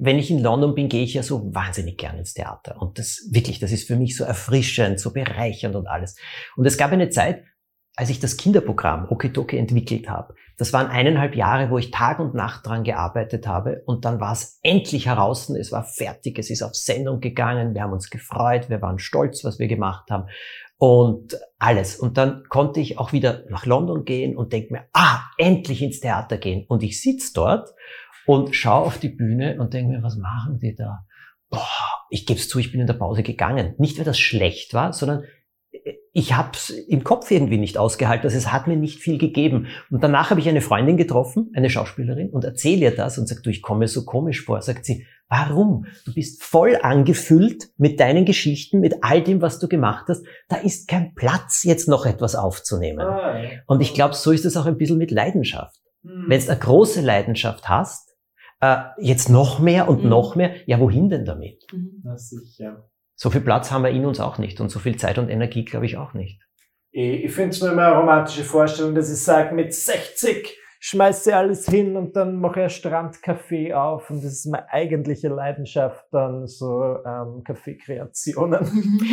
wenn 0.00 0.18
ich 0.18 0.30
in 0.30 0.42
London 0.42 0.74
bin, 0.74 0.88
gehe 0.88 1.04
ich 1.04 1.14
ja 1.14 1.22
so 1.22 1.54
wahnsinnig 1.54 1.98
gern 1.98 2.18
ins 2.18 2.32
Theater. 2.32 2.80
Und 2.80 2.98
das 2.98 3.28
wirklich, 3.30 3.58
das 3.58 3.70
ist 3.70 3.86
für 3.86 3.96
mich 3.96 4.16
so 4.16 4.24
erfrischend, 4.24 4.98
so 4.98 5.12
bereichernd 5.12 5.76
und 5.76 5.86
alles. 5.86 6.16
Und 6.56 6.66
es 6.66 6.78
gab 6.78 6.90
eine 6.90 7.10
Zeit, 7.10 7.44
als 7.96 8.08
ich 8.08 8.18
das 8.18 8.38
Kinderprogramm 8.38 9.08
Okidoki 9.10 9.58
entwickelt 9.58 10.08
habe. 10.08 10.34
Das 10.56 10.72
waren 10.72 10.86
eineinhalb 10.86 11.36
Jahre, 11.36 11.70
wo 11.70 11.76
ich 11.76 11.90
Tag 11.90 12.18
und 12.18 12.34
Nacht 12.34 12.66
dran 12.66 12.82
gearbeitet 12.82 13.46
habe. 13.46 13.82
Und 13.84 14.06
dann 14.06 14.20
war 14.20 14.32
es 14.32 14.58
endlich 14.62 15.06
heraus, 15.06 15.50
es 15.50 15.70
war 15.70 15.84
fertig, 15.84 16.38
es 16.38 16.48
ist 16.48 16.62
auf 16.62 16.74
Sendung 16.74 17.20
gegangen, 17.20 17.74
wir 17.74 17.82
haben 17.82 17.92
uns 17.92 18.08
gefreut, 18.08 18.70
wir 18.70 18.80
waren 18.80 18.98
stolz, 18.98 19.44
was 19.44 19.58
wir 19.58 19.68
gemacht 19.68 20.10
haben 20.10 20.28
und 20.78 21.38
alles. 21.58 21.96
Und 21.96 22.16
dann 22.16 22.44
konnte 22.48 22.80
ich 22.80 22.98
auch 22.98 23.12
wieder 23.12 23.44
nach 23.50 23.66
London 23.66 24.06
gehen 24.06 24.34
und 24.34 24.54
denke 24.54 24.72
mir, 24.72 24.84
ah, 24.94 25.20
endlich 25.36 25.82
ins 25.82 26.00
Theater 26.00 26.38
gehen. 26.38 26.64
Und 26.68 26.82
ich 26.82 27.02
sitz 27.02 27.34
dort 27.34 27.68
und 28.30 28.54
schaue 28.54 28.86
auf 28.86 28.98
die 28.98 29.08
Bühne 29.08 29.56
und 29.58 29.74
denke 29.74 29.90
mir, 29.90 30.04
was 30.04 30.16
machen 30.16 30.60
die 30.60 30.76
da? 30.76 31.04
Boah, 31.48 31.66
ich 32.10 32.26
gebe 32.26 32.38
es 32.38 32.48
zu, 32.48 32.60
ich 32.60 32.70
bin 32.70 32.80
in 32.80 32.86
der 32.86 32.94
Pause 32.94 33.24
gegangen. 33.24 33.74
Nicht, 33.78 33.98
weil 33.98 34.04
das 34.04 34.20
schlecht 34.20 34.72
war, 34.72 34.92
sondern 34.92 35.24
ich 36.12 36.36
habe 36.36 36.50
es 36.52 36.70
im 36.70 37.02
Kopf 37.02 37.28
irgendwie 37.32 37.58
nicht 37.58 37.76
ausgehalten. 37.76 38.26
Also 38.26 38.36
es 38.36 38.52
hat 38.52 38.68
mir 38.68 38.76
nicht 38.76 39.00
viel 39.00 39.18
gegeben. 39.18 39.66
Und 39.90 40.04
danach 40.04 40.30
habe 40.30 40.38
ich 40.38 40.48
eine 40.48 40.60
Freundin 40.60 40.96
getroffen, 40.96 41.50
eine 41.56 41.70
Schauspielerin, 41.70 42.30
und 42.30 42.44
erzähle 42.44 42.82
ihr 42.82 42.94
das 42.94 43.18
und 43.18 43.26
sagt, 43.26 43.44
du, 43.44 43.50
ich 43.50 43.62
komme 43.62 43.88
so 43.88 44.04
komisch 44.04 44.44
vor. 44.44 44.62
Sagt 44.62 44.84
sie, 44.84 45.06
warum? 45.28 45.86
Du 46.04 46.14
bist 46.14 46.44
voll 46.44 46.78
angefüllt 46.80 47.70
mit 47.78 47.98
deinen 47.98 48.24
Geschichten, 48.24 48.78
mit 48.78 49.02
all 49.02 49.24
dem, 49.24 49.42
was 49.42 49.58
du 49.58 49.66
gemacht 49.66 50.06
hast. 50.08 50.24
Da 50.48 50.56
ist 50.56 50.86
kein 50.86 51.16
Platz, 51.16 51.64
jetzt 51.64 51.88
noch 51.88 52.06
etwas 52.06 52.36
aufzunehmen. 52.36 53.08
Ah. 53.08 53.42
Und 53.66 53.80
ich 53.80 53.92
glaube, 53.92 54.14
so 54.14 54.30
ist 54.30 54.44
es 54.44 54.56
auch 54.56 54.66
ein 54.66 54.78
bisschen 54.78 54.98
mit 54.98 55.10
Leidenschaft. 55.10 55.80
Hm. 56.04 56.26
Wenn 56.28 56.40
du 56.40 56.48
eine 56.48 56.60
große 56.60 57.00
Leidenschaft 57.00 57.68
hast, 57.68 58.09
äh, 58.60 58.76
jetzt 58.98 59.28
noch 59.28 59.58
mehr 59.58 59.88
und 59.88 60.02
hm. 60.02 60.08
noch 60.08 60.36
mehr, 60.36 60.54
ja, 60.66 60.78
wohin 60.80 61.08
denn 61.08 61.24
damit? 61.24 61.66
Mhm. 61.72 62.02
Na 62.04 62.16
sicher. 62.16 62.88
So 63.14 63.30
viel 63.30 63.40
Platz 63.42 63.70
haben 63.70 63.84
wir 63.84 63.90
in 63.90 64.06
uns 64.06 64.20
auch 64.20 64.38
nicht 64.38 64.60
und 64.60 64.70
so 64.70 64.78
viel 64.78 64.96
Zeit 64.96 65.18
und 65.18 65.28
Energie 65.28 65.64
glaube 65.64 65.86
ich 65.86 65.98
auch 65.98 66.14
nicht. 66.14 66.40
Ich 66.92 67.30
finde 67.32 67.50
es 67.50 67.60
nur 67.60 67.70
immer 67.70 67.86
eine 67.86 67.96
romantische 67.96 68.42
Vorstellung, 68.42 68.94
dass 68.94 69.12
ich 69.12 69.22
sage, 69.22 69.54
mit 69.54 69.72
60 69.72 70.58
schmeiße 70.80 71.30
ich 71.30 71.36
alles 71.36 71.68
hin 71.68 71.94
und 71.96 72.16
dann 72.16 72.40
mache 72.40 72.64
ich 72.64 72.72
Strandcafé 72.72 73.74
auf 73.74 74.08
und 74.08 74.24
das 74.24 74.32
ist 74.32 74.46
meine 74.46 74.68
eigentliche 74.72 75.28
Leidenschaft, 75.28 76.06
dann 76.10 76.46
so 76.46 76.96
ähm, 77.06 77.44
Kaffeekreationen. 77.44 78.66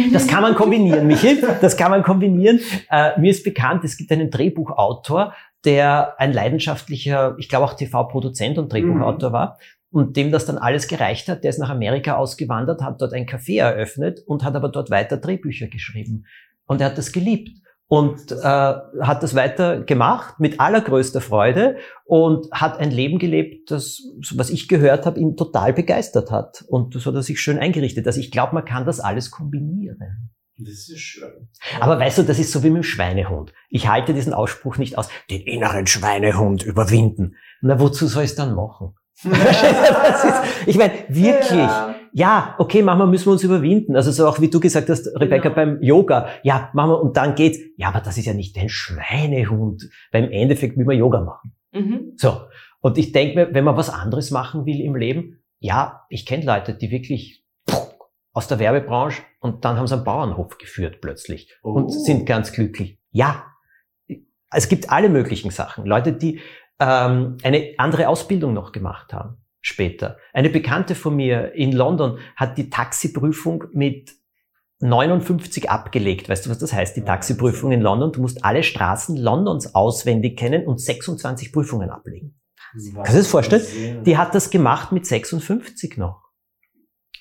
Das 0.13 0.25
kann 0.25 0.41
man 0.41 0.55
kombinieren, 0.55 1.05
Michi, 1.05 1.41
das 1.61 1.75
kann 1.75 1.91
man 1.91 2.01
kombinieren. 2.01 2.61
Äh, 2.89 3.19
mir 3.19 3.31
ist 3.31 3.43
bekannt, 3.43 3.83
es 3.83 3.97
gibt 3.97 4.11
einen 4.11 4.31
Drehbuchautor, 4.31 5.33
der 5.65 6.19
ein 6.19 6.33
leidenschaftlicher, 6.33 7.35
ich 7.37 7.49
glaube 7.49 7.65
auch 7.65 7.73
TV-Produzent 7.73 8.57
und 8.57 8.71
Drehbuchautor 8.71 9.29
mhm. 9.29 9.33
war 9.33 9.57
und 9.91 10.17
dem 10.17 10.31
das 10.31 10.45
dann 10.45 10.57
alles 10.57 10.87
gereicht 10.87 11.27
hat, 11.27 11.43
der 11.43 11.49
ist 11.49 11.59
nach 11.59 11.69
Amerika 11.69 12.15
ausgewandert, 12.15 12.81
hat 12.81 13.01
dort 13.01 13.13
ein 13.13 13.25
Café 13.25 13.59
eröffnet 13.59 14.19
und 14.25 14.43
hat 14.43 14.55
aber 14.55 14.69
dort 14.69 14.89
weiter 14.89 15.17
Drehbücher 15.17 15.67
geschrieben. 15.67 16.25
Und 16.65 16.81
er 16.81 16.87
hat 16.87 16.97
das 16.97 17.11
geliebt 17.11 17.49
und 17.87 18.31
äh, 18.31 18.35
hat 18.45 19.23
das 19.23 19.33
weiter 19.33 19.81
gemacht 19.81 20.39
mit 20.39 20.59
allergrößter 20.59 21.21
Freude 21.21 21.77
und 22.03 22.51
hat 22.51 22.79
ein 22.79 22.91
Leben 22.91 23.17
gelebt, 23.17 23.71
das, 23.71 24.01
was 24.35 24.49
ich 24.49 24.67
gehört 24.67 25.05
habe, 25.05 25.19
ihn 25.19 25.37
total 25.37 25.71
begeistert 25.73 26.29
hat. 26.29 26.65
Und 26.67 26.93
so 26.93 27.09
hat 27.09 27.15
er 27.15 27.23
sich 27.23 27.39
schön 27.39 27.57
eingerichtet. 27.57 28.05
Also 28.05 28.19
ich 28.19 28.29
glaube, 28.29 28.55
man 28.55 28.65
kann 28.65 28.85
das 28.85 28.99
alles 28.99 29.31
kombinieren. 29.31 30.31
Das 30.59 30.89
ist 30.89 30.99
schön. 30.99 31.49
Aber 31.79 31.99
weißt 31.99 32.17
du, 32.17 32.23
das 32.23 32.39
ist 32.39 32.51
so 32.51 32.63
wie 32.63 32.69
mit 32.69 32.77
dem 32.77 32.83
Schweinehund. 32.83 33.53
Ich 33.69 33.87
halte 33.87 34.13
diesen 34.13 34.33
Ausspruch 34.33 34.77
nicht 34.77 34.97
aus, 34.97 35.09
den 35.29 35.41
inneren 35.41 35.85
Schweinehund 35.85 36.63
überwinden. 36.63 37.35
Na, 37.61 37.79
wozu 37.79 38.07
soll 38.07 38.23
ich 38.23 38.31
es 38.31 38.35
dann 38.35 38.55
machen? 38.55 38.95
ist, 39.23 40.67
ich 40.67 40.77
meine, 40.77 40.93
wirklich. 41.09 41.51
Ja. 41.51 41.95
ja. 42.11 42.55
okay, 42.59 42.83
manchmal 42.83 43.07
müssen 43.07 43.27
wir 43.27 43.33
uns 43.33 43.43
überwinden. 43.43 43.95
Also 43.95 44.11
so 44.11 44.27
auch 44.27 44.39
wie 44.39 44.49
du 44.49 44.59
gesagt 44.59 44.89
hast, 44.89 45.07
Rebecca, 45.19 45.49
genau. 45.49 45.55
beim 45.55 45.81
Yoga. 45.81 46.27
Ja, 46.43 46.69
machen 46.73 46.91
wir, 46.91 47.01
und 47.01 47.17
dann 47.17 47.35
geht's. 47.35 47.59
Ja, 47.77 47.89
aber 47.89 48.01
das 48.01 48.17
ist 48.17 48.25
ja 48.25 48.33
nicht 48.33 48.57
ein 48.57 48.69
Schweinehund. 48.69 49.89
Beim 50.11 50.29
Endeffekt 50.31 50.77
will 50.77 50.85
man 50.85 50.97
Yoga 50.97 51.21
machen. 51.21 51.53
Mhm. 51.71 52.13
So. 52.15 52.41
Und 52.79 52.97
ich 52.97 53.11
denke 53.11 53.35
mir, 53.35 53.53
wenn 53.53 53.63
man 53.63 53.75
was 53.75 53.89
anderes 53.89 54.31
machen 54.31 54.65
will 54.65 54.81
im 54.81 54.95
Leben, 54.95 55.39
ja, 55.59 56.05
ich 56.09 56.25
kenne 56.25 56.45
Leute, 56.45 56.75
die 56.75 56.91
wirklich 56.91 57.43
aus 58.37 58.47
der 58.47 58.59
Werbebranche 58.59 59.23
und 59.39 59.65
dann 59.65 59.77
haben 59.77 59.87
sie 59.87 59.95
einen 59.95 60.03
Bauernhof 60.03 60.59
geführt 60.59 61.01
plötzlich 61.01 61.51
Oh. 61.63 61.71
und 61.71 61.89
sind 61.89 62.27
ganz 62.27 62.51
glücklich. 62.51 62.99
Ja, 63.09 63.45
es 64.51 64.69
gibt 64.69 64.91
alle 64.91 65.09
möglichen 65.09 65.49
Sachen. 65.49 65.87
Leute, 65.87 66.13
die 66.13 66.39
ähm, 66.79 67.37
eine 67.43 67.73
andere 67.79 68.07
Ausbildung 68.07 68.53
noch 68.53 68.71
gemacht 68.71 69.11
haben 69.11 69.37
später. 69.61 70.17
Eine 70.33 70.51
Bekannte 70.51 70.93
von 70.93 71.15
mir 71.15 71.53
in 71.55 71.71
London 71.71 72.19
hat 72.35 72.59
die 72.59 72.69
Taxiprüfung 72.69 73.63
mit 73.73 74.11
59 74.81 75.71
abgelegt. 75.71 76.29
Weißt 76.29 76.45
du, 76.45 76.51
was 76.51 76.59
das 76.59 76.73
heißt, 76.73 76.95
die 76.95 77.01
Taxiprüfung 77.03 77.71
in 77.71 77.81
London? 77.81 78.11
Du 78.11 78.21
musst 78.21 78.45
alle 78.45 78.61
Straßen 78.61 79.17
Londons 79.17 79.73
auswendig 79.73 80.37
kennen 80.37 80.67
und 80.67 80.79
26 80.79 81.51
Prüfungen 81.51 81.89
ablegen. 81.89 82.39
Kannst 82.71 82.87
du 82.93 83.01
dir 83.11 83.17
das 83.17 83.27
vorstellen? 83.27 84.03
Die 84.03 84.15
hat 84.17 84.35
das 84.35 84.51
gemacht 84.51 84.91
mit 84.91 85.07
56 85.07 85.97
noch. 85.97 86.26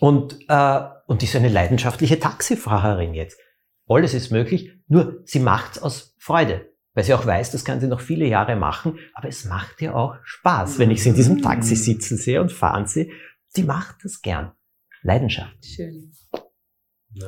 Und, 0.00 0.38
äh, 0.48 0.80
und 1.06 1.22
die 1.22 1.26
ist 1.26 1.36
eine 1.36 1.48
leidenschaftliche 1.48 2.18
Taxifahrerin 2.18 3.14
jetzt. 3.14 3.38
Alles 3.88 4.14
ist 4.14 4.30
möglich, 4.30 4.72
nur 4.88 5.22
sie 5.24 5.40
macht's 5.40 5.78
aus 5.78 6.14
Freude. 6.18 6.72
Weil 6.94 7.04
sie 7.04 7.14
auch 7.14 7.26
weiß, 7.26 7.50
das 7.50 7.64
kann 7.64 7.78
sie 7.78 7.88
noch 7.88 8.00
viele 8.00 8.26
Jahre 8.26 8.56
machen, 8.56 8.98
aber 9.12 9.28
es 9.28 9.44
macht 9.44 9.82
ihr 9.82 9.94
auch 9.94 10.16
Spaß, 10.24 10.78
wenn 10.78 10.90
ich 10.90 11.02
sie 11.02 11.10
in 11.10 11.14
diesem 11.14 11.42
Taxi 11.42 11.76
sitzen 11.76 12.16
sehe 12.16 12.40
und 12.40 12.50
fahren 12.50 12.86
sehe. 12.86 13.10
Die 13.54 13.64
macht 13.64 13.96
das 14.02 14.22
gern. 14.22 14.52
Leidenschaft. 15.02 15.64
Schön. 15.64 16.12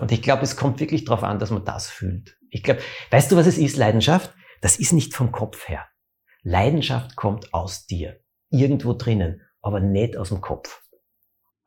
Und 0.00 0.10
ich 0.10 0.22
glaube, 0.22 0.42
es 0.42 0.56
kommt 0.56 0.80
wirklich 0.80 1.04
darauf 1.04 1.22
an, 1.22 1.38
dass 1.38 1.50
man 1.50 1.66
das 1.66 1.88
fühlt. 1.88 2.38
Ich 2.50 2.62
glaube, 2.62 2.80
weißt 3.10 3.30
du, 3.30 3.36
was 3.36 3.46
es 3.46 3.58
ist, 3.58 3.76
Leidenschaft? 3.76 4.34
Das 4.62 4.78
ist 4.78 4.92
nicht 4.92 5.14
vom 5.14 5.32
Kopf 5.32 5.68
her. 5.68 5.86
Leidenschaft 6.42 7.14
kommt 7.14 7.52
aus 7.52 7.86
dir. 7.86 8.20
Irgendwo 8.50 8.94
drinnen, 8.94 9.42
aber 9.60 9.80
nicht 9.80 10.16
aus 10.16 10.30
dem 10.30 10.40
Kopf. 10.40 10.82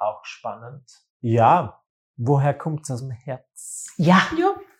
Auch 0.02 0.26
spannend. 0.26 0.84
Ja, 1.22 1.80
woher 2.18 2.56
kommt 2.56 2.82
es 2.84 2.90
aus 2.92 3.02
dem 3.02 3.12
Herz? 3.12 3.86
Ja, 3.98 4.20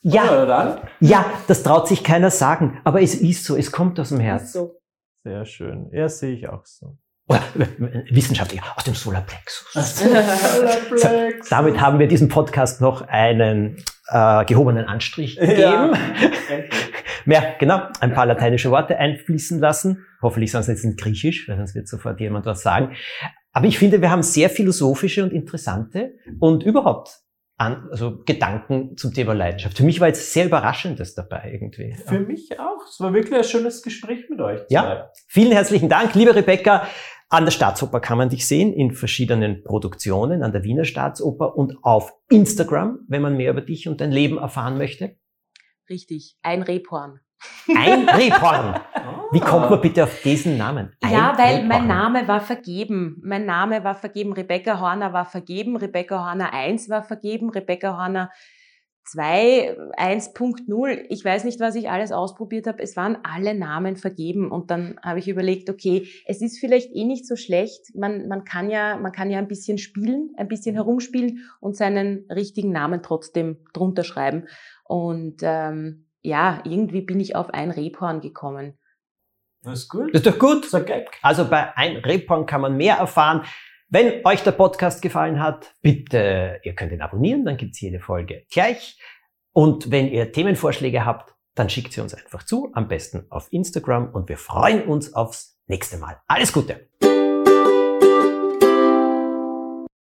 Ja, 0.02 0.26
ja, 0.26 0.46
dann? 0.48 0.80
ja, 1.00 1.24
das 1.48 1.62
traut 1.62 1.88
sich 1.88 2.04
keiner 2.04 2.32
sagen, 2.32 2.82
aber 2.84 3.02
es 3.04 3.14
ist 3.14 3.46
so, 3.46 3.56
es 3.56 3.72
kommt 3.72 4.00
aus 4.00 4.10
dem 4.10 4.20
Herz. 4.20 4.54
so. 4.54 4.80
Sehr 5.24 5.46
schön. 5.46 5.90
Ja, 5.94 6.10
sehe 6.10 6.34
ich 6.34 6.50
auch 6.50 6.66
so. 6.66 6.98
Oder, 7.28 7.44
äh, 7.60 8.04
wissenschaftlich, 8.10 8.60
aus 8.76 8.84
dem 8.84 8.96
Solarplexus. 8.96 10.00
Solarplex. 10.00 11.50
Damit 11.50 11.80
haben 11.80 12.00
wir 12.00 12.08
diesem 12.08 12.30
Podcast 12.30 12.82
noch 12.82 13.08
einen 13.08 13.78
äh, 14.08 14.44
gehobenen 14.46 14.86
Anstrich 14.88 15.36
Ja. 15.36 15.86
gegeben. 15.88 15.94
Mehr, 17.26 17.56
genau, 17.60 17.84
ein 18.00 18.14
paar 18.16 18.26
lateinische 18.26 18.72
Worte 18.72 18.98
einfließen 18.98 19.60
lassen. 19.60 20.04
Hoffentlich 20.24 20.52
sonst 20.52 20.68
jetzt 20.68 20.84
in 20.84 20.96
Griechisch, 20.96 21.48
weil 21.48 21.58
sonst 21.58 21.76
wird 21.76 21.88
sofort 21.88 22.20
jemand 22.20 22.48
was 22.48 22.64
sagen. 22.64 22.96
Aber 23.52 23.68
ich 23.68 23.78
finde, 23.78 24.02
wir 24.02 24.10
haben 24.10 24.24
sehr 24.24 24.50
philosophische 24.50 25.24
und 25.24 25.32
interessante 25.32 26.16
und 26.40 26.64
überhaupt 26.64 27.22
an, 27.58 27.88
also 27.92 28.24
Gedanken 28.26 28.98
zum 28.98 29.14
Thema 29.14 29.34
Leidenschaft. 29.34 29.78
Für 29.78 29.84
mich 29.84 30.00
war 30.00 30.08
jetzt 30.08 30.34
sehr 30.34 30.46
Überraschendes 30.46 31.14
dabei 31.14 31.52
irgendwie. 31.54 31.94
Für 31.94 32.20
mich 32.20 32.60
auch. 32.60 32.86
Es 32.90 33.00
war 33.00 33.14
wirklich 33.14 33.36
ein 33.36 33.44
schönes 33.44 33.84
Gespräch 33.84 34.30
mit 34.30 34.42
euch. 34.42 34.62
Ja. 34.70 34.82
zwei. 34.82 35.10
Vielen 35.28 35.52
herzlichen 35.52 35.88
Dank, 35.90 36.16
liebe 36.16 36.36
Rebecca. 36.36 36.88
An 37.30 37.46
der 37.46 37.52
Staatsoper 37.52 38.02
kann 38.02 38.18
man 38.18 38.30
dich 38.30 38.46
sehen 38.46 38.74
in 38.74 38.92
verschiedenen 38.92 39.64
Produktionen, 39.64 40.44
an 40.44 40.52
der 40.52 40.64
Wiener 40.64 40.84
Staatsoper 40.84 41.56
und 41.56 41.78
auf 41.84 42.14
Instagram, 42.30 43.00
wenn 43.08 43.22
man 43.22 43.38
mehr 43.38 43.52
über 43.52 43.62
dich 43.62 43.88
und 43.88 44.02
dein 44.02 44.12
Leben 44.12 44.38
erfahren 44.38 44.78
möchte. 44.78 45.16
Richtig. 45.90 46.38
Ein 46.42 46.62
Rebhorn. 46.62 47.20
Ein 47.68 48.08
Rebhorn. 48.10 48.80
Wie 49.32 49.40
kommt 49.40 49.70
man 49.70 49.82
bitte 49.82 50.04
auf 50.04 50.22
diesen 50.22 50.58
Namen? 50.58 50.92
Ein 51.02 51.12
ja, 51.12 51.34
weil 51.38 51.64
mein 51.64 51.84
Rebhorn. 51.84 51.88
Name 51.88 52.28
war 52.28 52.42
vergeben. 52.42 53.22
Mein 53.24 53.46
Name 53.46 53.84
war 53.84 53.96
vergeben. 53.96 54.34
Rebecca 54.34 54.80
Horner 54.80 55.14
war 55.14 55.26
vergeben. 55.26 55.78
Rebecca 55.78 56.26
Horner 56.26 56.54
1 56.54 56.90
war 56.90 57.04
vergeben. 57.04 57.50
Rebecca 57.50 57.98
Horner 57.98 58.30
2, 59.06 59.78
1.0. 59.98 61.06
Ich 61.10 61.26
weiß 61.26 61.44
nicht, 61.44 61.60
was 61.60 61.76
ich 61.76 61.90
alles 61.90 62.12
ausprobiert 62.12 62.68
habe. 62.68 62.84
Es 62.84 62.96
waren 62.96 63.18
alle 63.24 63.56
Namen 63.56 63.96
vergeben. 63.96 64.52
Und 64.52 64.70
dann 64.70 65.00
habe 65.04 65.20
ich 65.20 65.28
überlegt, 65.28 65.70
okay, 65.70 66.08
es 66.26 66.42
ist 66.42 66.60
vielleicht 66.60 66.94
eh 66.94 67.04
nicht 67.06 67.28
so 67.28 67.36
schlecht. 67.36 67.96
Man, 67.96 68.28
man, 68.28 68.44
kann 68.44 68.70
ja, 68.70 68.98
man 68.98 69.12
kann 69.12 69.32
ja 69.32 69.40
ein 69.40 69.48
bisschen 69.48 69.78
spielen, 69.78 70.32
ein 70.38 70.48
bisschen 70.48 70.76
herumspielen 70.76 71.40
und 71.60 71.76
seinen 71.76 72.26
richtigen 72.30 72.72
Namen 72.72 73.02
trotzdem 73.02 73.58
drunter 73.74 74.04
schreiben. 74.04 74.48
Und 74.84 75.42
ähm, 75.42 76.06
ja, 76.22 76.62
irgendwie 76.66 77.02
bin 77.02 77.20
ich 77.20 77.36
auf 77.36 77.50
ein 77.50 77.72
Rebhorn 77.72 78.22
gekommen. 78.22 78.78
Das 79.64 79.80
ist 79.80 79.90
gut. 79.90 80.14
Das 80.14 80.22
ist 80.22 80.28
doch 80.28 80.40
gut. 80.40 80.66
So 80.66 80.84
geil. 80.84 81.06
Also 81.22 81.48
bei 81.48 81.76
ein 81.78 81.98
Rebhorn 81.98 82.46
kann 82.46 82.62
man 82.62 82.78
mehr 82.78 82.96
erfahren. 82.96 83.46
Wenn 83.90 84.26
euch 84.26 84.42
der 84.44 84.54
Podcast 84.54 85.02
gefallen 85.02 85.42
hat, 85.42 85.74
bitte, 85.82 86.62
ihr 86.64 86.74
könnt 86.76 86.94
ihn 86.94 87.02
abonnieren, 87.02 87.44
dann 87.44 87.58
gibt's 87.58 87.82
jede 87.82 88.00
Folge 88.00 88.46
gleich. 88.50 88.98
Und 89.52 89.92
wenn 89.92 90.08
ihr 90.08 90.32
Themenvorschläge 90.32 91.06
habt, 91.06 91.36
dann 91.56 91.70
schickt 91.70 91.92
sie 91.92 92.02
uns 92.02 92.14
einfach 92.14 92.44
zu, 92.44 92.72
am 92.74 92.88
besten 92.88 93.26
auf 93.30 93.52
Instagram 93.52 94.10
und 94.14 94.30
wir 94.30 94.38
freuen 94.38 94.84
uns 94.84 95.14
aufs 95.14 95.60
nächste 95.68 95.98
Mal. 95.98 96.22
Alles 96.28 96.54
Gute! 96.54 96.88